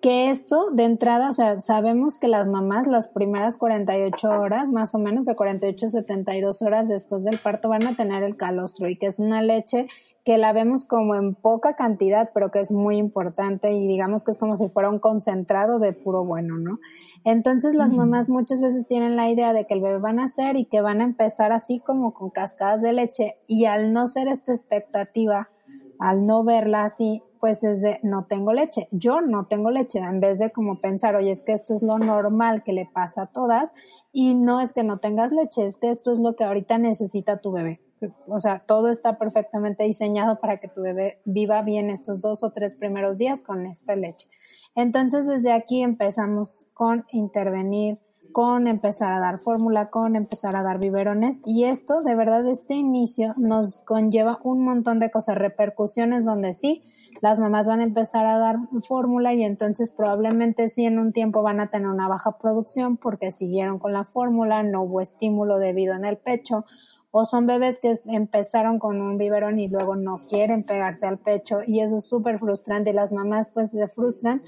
[0.00, 4.94] que esto de entrada, o sea, sabemos que las mamás las primeras 48 horas, más
[4.94, 8.88] o menos de 48 a 72 horas después del parto van a tener el calostro
[8.88, 9.88] y que es una leche
[10.24, 14.30] que la vemos como en poca cantidad, pero que es muy importante y digamos que
[14.30, 16.78] es como si fuera un concentrado de puro bueno, ¿no?
[17.24, 20.56] Entonces las mamás muchas veces tienen la idea de que el bebé va a nacer
[20.56, 24.28] y que van a empezar así como con cascadas de leche y al no ser
[24.28, 25.50] esta expectativa,
[25.98, 28.88] al no verla así, pues es de no tengo leche.
[28.90, 31.98] Yo no tengo leche, en vez de como pensar, oye, es que esto es lo
[31.98, 33.72] normal que le pasa a todas
[34.12, 37.40] y no es que no tengas leche, es que esto es lo que ahorita necesita
[37.40, 37.80] tu bebé.
[38.26, 42.50] O sea, todo está perfectamente diseñado para que tu bebé viva bien estos dos o
[42.50, 44.28] tres primeros días con esta leche.
[44.74, 47.98] Entonces, desde aquí empezamos con intervenir,
[48.32, 52.74] con empezar a dar fórmula, con empezar a dar biberones y esto, de verdad, este
[52.74, 56.82] inicio nos conlleva un montón de cosas, repercusiones donde sí,
[57.20, 58.56] las mamás van a empezar a dar
[58.86, 63.32] fórmula y entonces probablemente sí en un tiempo van a tener una baja producción porque
[63.32, 66.64] siguieron con la fórmula, no hubo estímulo debido en el pecho
[67.10, 71.58] o son bebés que empezaron con un biberón y luego no quieren pegarse al pecho
[71.66, 74.42] y eso es súper frustrante y las mamás pues se frustran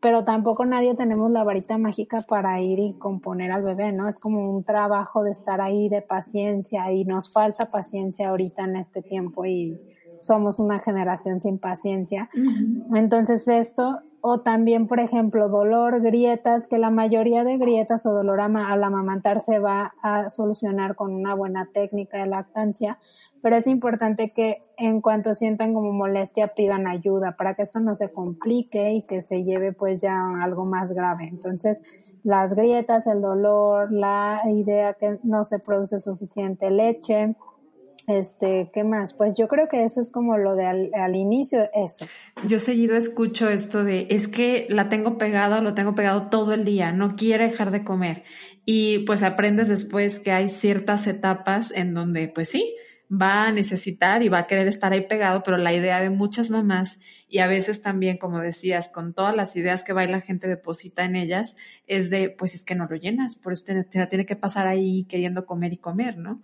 [0.00, 4.08] pero tampoco nadie tenemos la varita mágica para ir y componer al bebé, ¿no?
[4.08, 8.76] Es como un trabajo de estar ahí de paciencia y nos falta paciencia ahorita en
[8.76, 9.80] este tiempo y
[10.20, 12.28] somos una generación sin paciencia.
[12.94, 18.40] Entonces esto, o también, por ejemplo, dolor, grietas, que la mayoría de grietas o dolor
[18.40, 22.98] al amamantar se va a solucionar con una buena técnica de lactancia,
[23.42, 27.94] pero es importante que en cuanto sientan como molestia pidan ayuda para que esto no
[27.94, 31.28] se complique y que se lleve pues ya algo más grave.
[31.28, 31.82] Entonces,
[32.24, 37.36] las grietas, el dolor, la idea que no se produce suficiente leche,
[38.06, 39.12] este, ¿qué más?
[39.12, 42.06] Pues yo creo que eso es como lo de al, inicio, eso.
[42.46, 46.64] Yo seguido escucho esto de, es que la tengo pegado, lo tengo pegado todo el
[46.64, 48.24] día, no quiere dejar de comer.
[48.64, 52.74] Y pues aprendes después que hay ciertas etapas en donde, pues sí,
[53.10, 56.50] va a necesitar y va a querer estar ahí pegado, pero la idea de muchas
[56.50, 60.20] mamás y a veces también, como decías, con todas las ideas que va y la
[60.20, 64.06] gente deposita en ellas, es de, pues es que no lo llenas, por eso te,
[64.06, 66.40] tiene que pasar ahí queriendo comer y comer, ¿no?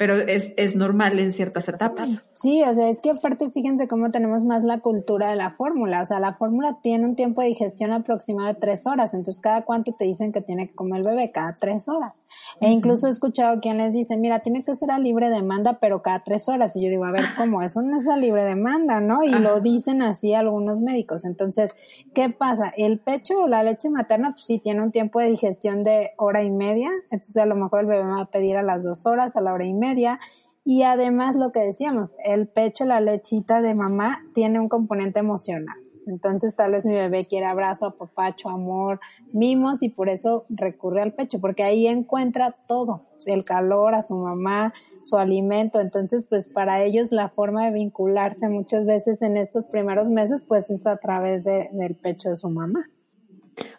[0.00, 2.24] Pero es, es normal en ciertas etapas.
[2.32, 6.00] Sí, o sea, es que aparte fíjense cómo tenemos más la cultura de la fórmula,
[6.00, 9.66] o sea, la fórmula tiene un tiempo de digestión aproximado de tres horas, entonces cada
[9.66, 12.14] cuánto te dicen que tiene que comer el bebé, cada tres horas.
[12.60, 16.02] E incluso he escuchado quien les dice, mira, tiene que ser a libre demanda, pero
[16.02, 16.76] cada tres horas.
[16.76, 17.62] Y yo digo, a ver, ¿cómo?
[17.62, 19.22] Eso no es a libre demanda, ¿no?
[19.24, 21.24] Y lo dicen así algunos médicos.
[21.24, 21.74] Entonces,
[22.14, 22.72] ¿qué pasa?
[22.76, 26.42] El pecho o la leche materna, pues sí, tiene un tiempo de digestión de hora
[26.42, 26.90] y media.
[27.10, 29.52] Entonces, a lo mejor el bebé va a pedir a las dos horas, a la
[29.52, 30.18] hora y media.
[30.64, 35.76] Y además, lo que decíamos, el pecho, la lechita de mamá, tiene un componente emocional.
[36.10, 39.00] Entonces tal vez mi bebé quiere abrazo, apapacho, amor,
[39.32, 44.16] mimos y por eso recurre al pecho, porque ahí encuentra todo, el calor a su
[44.16, 45.80] mamá, su alimento.
[45.80, 50.70] Entonces pues para ellos la forma de vincularse muchas veces en estos primeros meses pues
[50.70, 52.84] es a través del pecho de su mamá.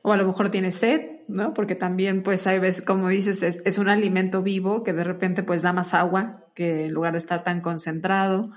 [0.04, 1.54] O a lo mejor tiene sed, ¿no?
[1.54, 5.44] Porque también, pues, hay veces, como dices, es, es un alimento vivo que de repente,
[5.44, 8.52] pues, da más agua que en lugar de estar tan concentrado.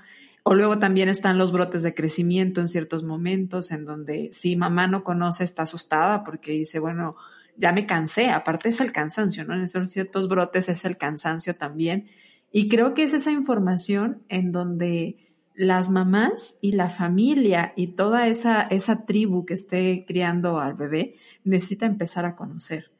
[0.47, 4.85] O luego también están los brotes de crecimiento en ciertos momentos en donde si mamá
[4.85, 7.15] no conoce, está asustada porque dice, bueno,
[7.57, 9.55] ya me cansé, aparte es el cansancio, ¿no?
[9.55, 12.09] En esos ciertos brotes es el cansancio también.
[12.51, 15.17] Y creo que es esa información en donde
[15.55, 21.15] las mamás y la familia y toda esa, esa tribu que esté criando al bebé
[21.43, 22.91] necesita empezar a conocer.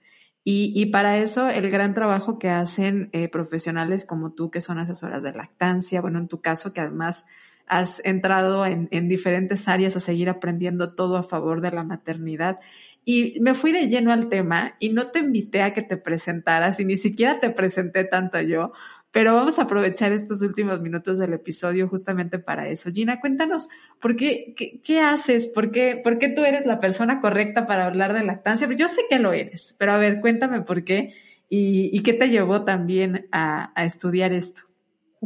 [0.48, 4.78] Y, y para eso el gran trabajo que hacen eh, profesionales como tú, que son
[4.78, 7.26] asesoras de lactancia, bueno, en tu caso que además
[7.66, 12.60] has entrado en, en diferentes áreas a seguir aprendiendo todo a favor de la maternidad.
[13.06, 16.80] Y me fui de lleno al tema y no te invité a que te presentaras
[16.80, 18.72] y ni siquiera te presenté tanto yo,
[19.16, 22.92] pero vamos a aprovechar estos últimos minutos del episodio justamente para eso.
[22.92, 23.70] Gina, cuéntanos,
[24.02, 24.54] ¿por qué,
[24.84, 25.48] qué, haces?
[25.48, 28.68] ¿Por qué, ¿Por qué tú eres la persona correcta para hablar de lactancia?
[28.76, 31.14] Yo sé que lo eres, pero a ver, cuéntame por qué
[31.48, 34.64] y, qué te llevó también a, estudiar esto.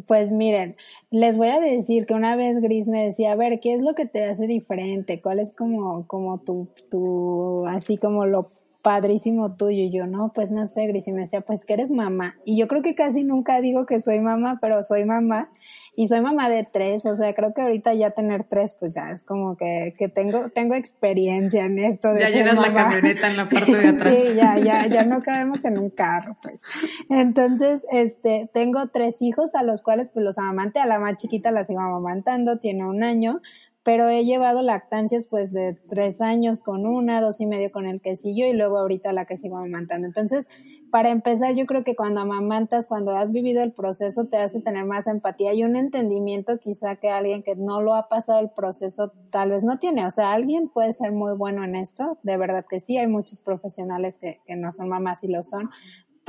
[0.06, 0.76] Pues miren,
[1.10, 3.96] les voy a decir que una vez Gris me decía, a ver, ¿qué es lo
[3.96, 5.20] que te hace diferente?
[5.20, 8.52] ¿Cuál es como, como tu, tu, así como lo
[8.82, 9.84] padrísimo tuyo.
[9.84, 11.08] Y yo, no, pues no sé, Gris.
[11.08, 12.36] Y me decía, pues que eres mamá.
[12.46, 15.50] Y yo creo que casi nunca digo que soy mamá, pero soy mamá.
[15.96, 17.06] Y soy mamá de tres.
[17.06, 20.50] O sea, creo que ahorita ya tener tres, pues ya es como que, que tengo,
[20.50, 22.14] tengo experiencia en esto.
[22.14, 24.22] De ya llenas la camioneta en la parte de atrás.
[24.22, 26.62] Sí, ya, ya, ya no cabemos en un carro, pues.
[27.10, 30.80] Entonces, este, tengo tres hijos a los cuales pues los amamante.
[30.80, 33.42] A la más chiquita la sigo amamantando, tiene un año
[33.90, 38.02] pero he llevado lactancias pues de tres años con una, dos y medio con el
[38.02, 40.06] quesillo y luego ahorita la que sigo amamantando.
[40.06, 40.48] Entonces,
[40.92, 44.86] para empezar, yo creo que cuando amamantas, cuando has vivido el proceso, te hace tener
[44.86, 49.12] más empatía y un entendimiento quizá que alguien que no lo ha pasado el proceso
[49.32, 50.06] tal vez no tiene.
[50.06, 53.40] O sea, alguien puede ser muy bueno en esto, de verdad que sí, hay muchos
[53.40, 55.72] profesionales que, que no son mamás y lo son,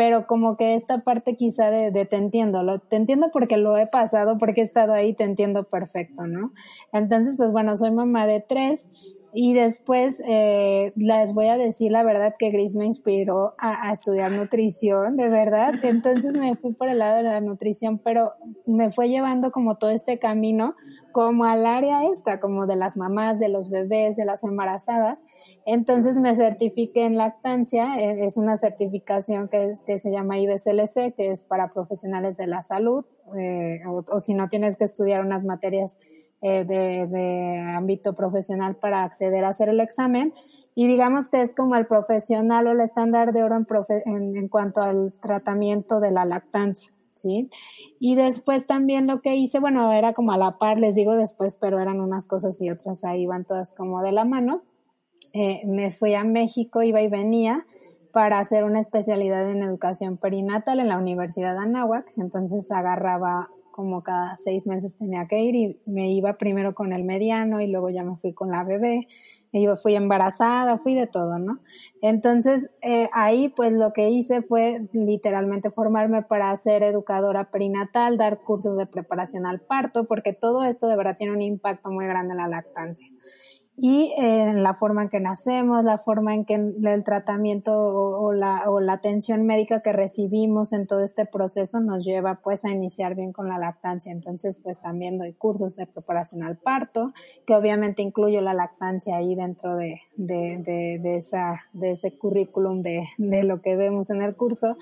[0.01, 3.76] pero como que esta parte quizá de, de, te entiendo, lo, te entiendo porque lo
[3.76, 6.55] he pasado, porque he estado ahí, te entiendo perfecto, ¿no?
[6.90, 8.88] Entonces, pues bueno, soy mamá de tres
[9.34, 13.92] y después eh, les voy a decir la verdad que Gris me inspiró a, a,
[13.92, 15.74] estudiar nutrición, de verdad.
[15.82, 18.32] Entonces me fui por el lado de la nutrición, pero
[18.64, 20.76] me fue llevando como todo este camino
[21.12, 25.18] como al área esta, como de las mamás, de los bebés, de las embarazadas.
[25.72, 31.44] Entonces me certifiqué en lactancia, eh, es una certificación que, se llama IBCLC, que es
[31.44, 33.04] para profesionales de la salud,
[33.38, 35.96] eh, o, si no tienes que estudiar unas materias
[36.42, 40.34] eh, de, ámbito profesional para acceder a hacer el examen.
[40.74, 43.66] Y digamos que es como el profesional o el estándar de oro en,
[44.06, 46.90] en, en cuanto al tratamiento de la lactancia.
[47.14, 47.48] ¿sí?
[48.00, 51.54] Y después también lo que hice, bueno, era como a la par, les digo después,
[51.54, 54.64] pero eran unas cosas y otras ahí van todas como de la mano.
[55.32, 57.66] Eh, me fui a México, iba y venía
[58.12, 64.02] para hacer una especialidad en educación perinatal en la Universidad de Anáhuac, entonces agarraba como
[64.02, 67.88] cada seis meses tenía que ir y me iba primero con el mediano y luego
[67.88, 69.06] ya me fui con la bebé,
[69.52, 71.60] y yo fui embarazada, fui de todo, ¿no?
[72.02, 78.40] Entonces eh, ahí pues lo que hice fue literalmente formarme para ser educadora perinatal, dar
[78.40, 82.32] cursos de preparación al parto, porque todo esto de verdad tiene un impacto muy grande
[82.32, 83.08] en la lactancia
[83.82, 88.68] y eh, la forma en que nacemos, la forma en que el tratamiento o, la,
[88.68, 93.14] o la atención médica que recibimos en todo este proceso nos lleva pues a iniciar
[93.14, 94.12] bien con la lactancia.
[94.12, 97.14] Entonces pues también doy cursos de preparación al parto,
[97.46, 102.82] que obviamente incluyo la lactancia ahí dentro de, de, de, de esa, de ese currículum
[102.82, 104.76] de, de lo que vemos en el curso.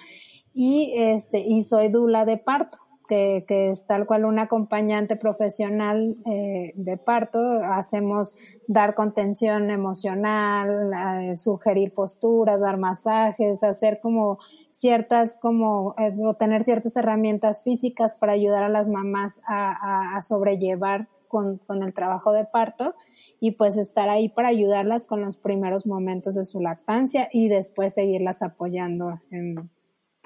[0.52, 2.78] Y este, y soy dula de parto
[3.08, 7.40] que, que, es tal cual un acompañante profesional eh, de parto.
[7.64, 8.36] Hacemos
[8.66, 14.38] dar contención emocional, eh, sugerir posturas, dar masajes, hacer como
[14.72, 21.08] ciertas, como, eh, o tener ciertas herramientas físicas para ayudar a las mamás a sobrellevar
[21.28, 22.94] con, con el trabajo de parto
[23.40, 27.94] y pues estar ahí para ayudarlas con los primeros momentos de su lactancia y después
[27.94, 29.56] seguirlas apoyando en,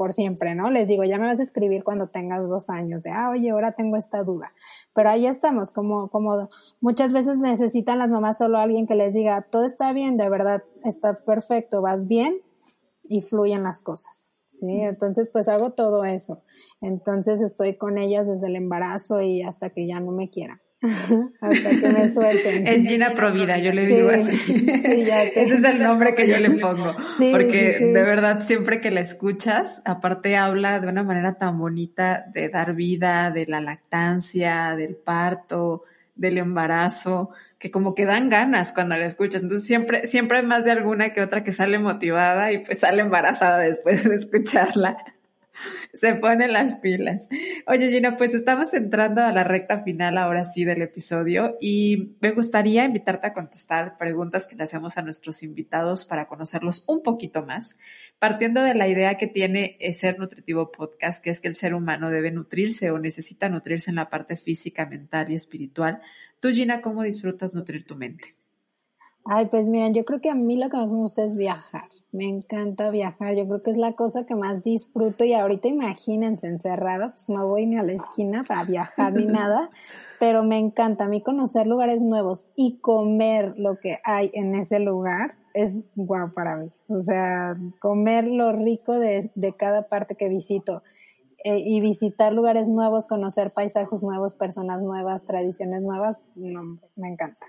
[0.03, 0.69] por siempre, ¿no?
[0.69, 3.71] Les digo, ya me vas a escribir cuando tengas dos años, de, ah, oye, ahora
[3.71, 4.49] tengo esta duda.
[4.97, 6.49] Pero ahí estamos, como, como
[6.81, 10.65] muchas veces necesitan las mamás solo alguien que les diga, todo está bien, de verdad,
[10.83, 12.41] está perfecto, vas bien
[13.05, 14.35] y fluyen las cosas.
[14.49, 14.67] ¿sí?
[14.67, 16.43] Entonces, pues hago todo eso.
[16.81, 20.61] Entonces estoy con ellas desde el embarazo y hasta que ya no me quieran.
[21.41, 22.67] Hasta que me suelten.
[22.67, 24.37] Es Gina Provida, yo le digo así.
[24.69, 26.95] Ese es el nombre que yo le pongo.
[27.31, 32.49] porque de verdad, siempre que la escuchas, aparte habla de una manera tan bonita de
[32.49, 35.85] dar vida, de la lactancia, del parto,
[36.17, 39.43] del embarazo, que como que dan ganas cuando la escuchas.
[39.43, 43.03] Entonces siempre, siempre hay más de alguna que otra que sale motivada y pues sale
[43.03, 44.97] embarazada después de escucharla.
[45.93, 47.29] Se pone las pilas.
[47.67, 52.33] Oye, Gina, pues estamos entrando a la recta final ahora sí del episodio y me
[52.33, 57.45] gustaría invitarte a contestar preguntas que le hacemos a nuestros invitados para conocerlos un poquito
[57.45, 57.79] más,
[58.19, 62.11] partiendo de la idea que tiene Ser Nutritivo Podcast, que es que el ser humano
[62.11, 66.01] debe nutrirse o necesita nutrirse en la parte física, mental y espiritual.
[66.41, 68.42] Tú, Gina, ¿cómo disfrutas nutrir tu mente?
[69.25, 71.85] Ay, pues miren, yo creo que a mí lo que más me gusta es viajar.
[72.11, 73.37] Me encanta viajar.
[73.37, 77.47] Yo creo que es la cosa que más disfruto y ahorita imagínense encerrada, pues no
[77.47, 79.71] voy ni a la esquina para viajar ni nada,
[80.19, 84.81] pero me encanta a mí conocer lugares nuevos y comer lo que hay en ese
[84.81, 86.71] lugar es guau para mí.
[86.89, 90.83] O sea, comer lo rico de, de cada parte que visito
[91.45, 97.47] eh, y visitar lugares nuevos, conocer paisajes nuevos, personas nuevas, tradiciones nuevas, no, me encanta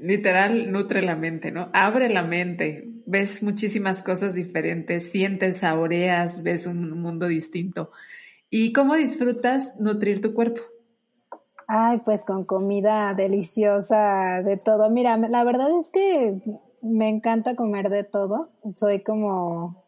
[0.00, 1.68] literal, nutre la mente, ¿no?
[1.72, 7.90] Abre la mente, ves muchísimas cosas diferentes, sientes, saboreas, ves un mundo distinto.
[8.50, 10.62] ¿Y cómo disfrutas nutrir tu cuerpo?
[11.66, 14.90] Ay, pues con comida deliciosa, de todo.
[14.90, 16.40] Mira, la verdad es que
[16.80, 18.50] me encanta comer de todo.
[18.74, 19.84] Soy como,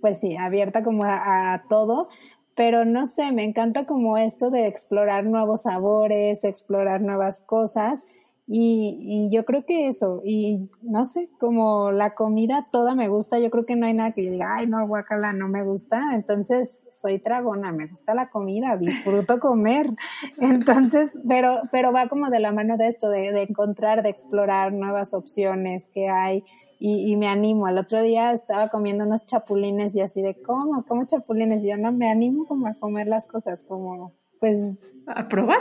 [0.00, 2.08] pues sí, abierta como a, a todo,
[2.56, 8.04] pero no sé, me encanta como esto de explorar nuevos sabores, explorar nuevas cosas
[8.52, 13.38] y, y, yo creo que eso, y no sé, como la comida toda me gusta,
[13.38, 16.16] yo creo que no hay nada que diga, ay, no, guacala, no me gusta.
[16.16, 19.90] Entonces, soy tragona, me gusta la comida, disfruto comer.
[20.40, 24.72] Entonces, pero, pero va como de la mano de esto, de, de encontrar, de explorar
[24.72, 26.42] nuevas opciones que hay.
[26.80, 27.68] Y, y, me animo.
[27.68, 30.84] El otro día estaba comiendo unos chapulines y así de, ¿cómo?
[30.88, 31.62] ¿Cómo chapulines?
[31.62, 34.58] Y yo no me animo como a comer las cosas, como, pues.
[35.06, 35.60] A probar,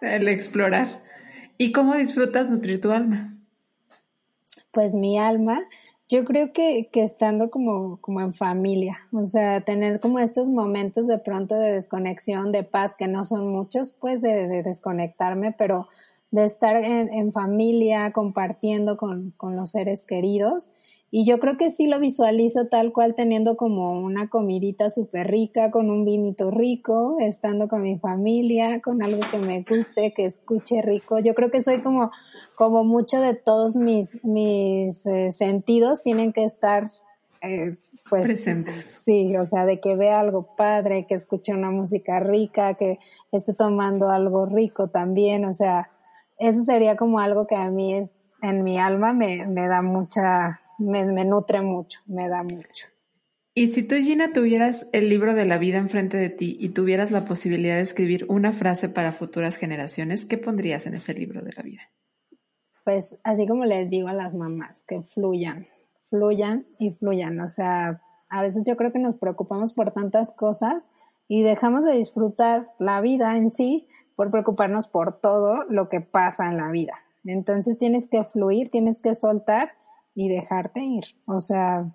[0.00, 1.04] el explorar.
[1.58, 3.36] ¿Y cómo disfrutas nutrir tu alma?
[4.72, 5.62] Pues mi alma,
[6.08, 11.06] yo creo que, que estando como, como en familia, o sea, tener como estos momentos
[11.06, 15.88] de pronto de desconexión, de paz, que no son muchos, pues de, de desconectarme, pero
[16.30, 20.74] de estar en, en familia, compartiendo con, con los seres queridos
[21.16, 25.70] y yo creo que sí lo visualizo tal cual teniendo como una comidita súper rica,
[25.70, 30.82] con un vinito rico, estando con mi familia, con algo que me guste, que escuche
[30.82, 31.20] rico.
[31.20, 32.10] Yo creo que soy como,
[32.56, 36.90] como mucho de todos mis, mis eh, sentidos tienen que estar
[37.42, 37.76] eh,
[38.10, 39.00] pues presentes.
[39.04, 42.98] Sí, o sea, de que vea algo padre, que escuche una música rica, que
[43.30, 45.90] esté tomando algo rico también, o sea,
[46.38, 50.58] eso sería como algo que a mí es, en mi alma me, me da mucha,
[50.78, 52.86] me, nutre mucho, me da mucho.
[53.54, 57.10] Y si tú, Gina, tuvieras el libro de la vida enfrente de ti y tuvieras
[57.10, 61.52] la posibilidad de escribir una frase para futuras generaciones, ¿qué pondrías en ese libro de
[61.56, 61.82] la vida?
[62.84, 65.66] Pues así como les digo a las mamás, que fluyan,
[66.10, 67.40] fluyan y fluyan.
[67.40, 70.84] O sea, a veces yo creo que nos preocupamos por tantas cosas
[71.28, 76.46] y dejamos de disfrutar la vida en sí por preocuparnos por todo lo que pasa
[76.46, 76.94] en la vida.
[77.24, 79.72] Entonces tienes que fluir, tienes que soltar
[80.14, 81.04] y dejarte ir.
[81.26, 81.90] O sea,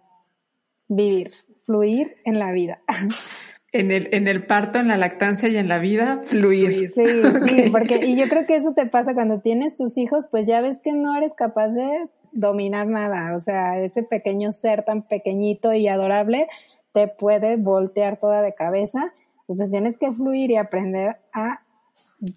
[0.88, 1.32] vivir,
[1.64, 2.82] fluir en la vida.
[3.72, 6.88] En el, en el parto, en la lactancia y en la vida, fluir.
[6.88, 7.06] Sí,
[7.48, 10.60] sí, porque, y yo creo que eso te pasa cuando tienes tus hijos, pues ya
[10.60, 13.36] ves que no eres capaz de dominar nada.
[13.36, 16.48] O sea, ese pequeño ser tan pequeñito y adorable
[16.94, 19.14] te puede voltear toda de cabeza.
[19.48, 21.62] Y pues tienes que fluir y aprender a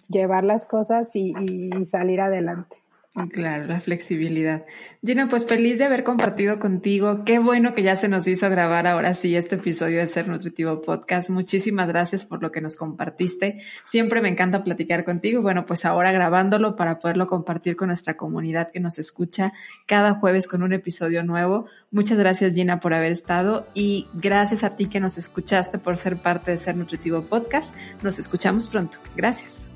[0.09, 1.33] llevar las cosas y
[1.85, 2.77] salir adelante.
[3.31, 4.65] Claro, la flexibilidad.
[5.05, 7.23] Gina, pues feliz de haber compartido contigo.
[7.23, 10.81] Qué bueno que ya se nos hizo grabar ahora sí este episodio de Ser Nutritivo
[10.81, 11.29] Podcast.
[11.29, 13.61] Muchísimas gracias por lo que nos compartiste.
[13.83, 15.43] Siempre me encanta platicar contigo.
[15.43, 19.53] Bueno, pues ahora grabándolo para poderlo compartir con nuestra comunidad que nos escucha
[19.85, 21.67] cada jueves con un episodio nuevo.
[21.91, 26.17] Muchas gracias Gina por haber estado y gracias a ti que nos escuchaste por ser
[26.17, 27.75] parte de Ser Nutritivo Podcast.
[28.01, 28.97] Nos escuchamos pronto.
[29.15, 29.72] Gracias.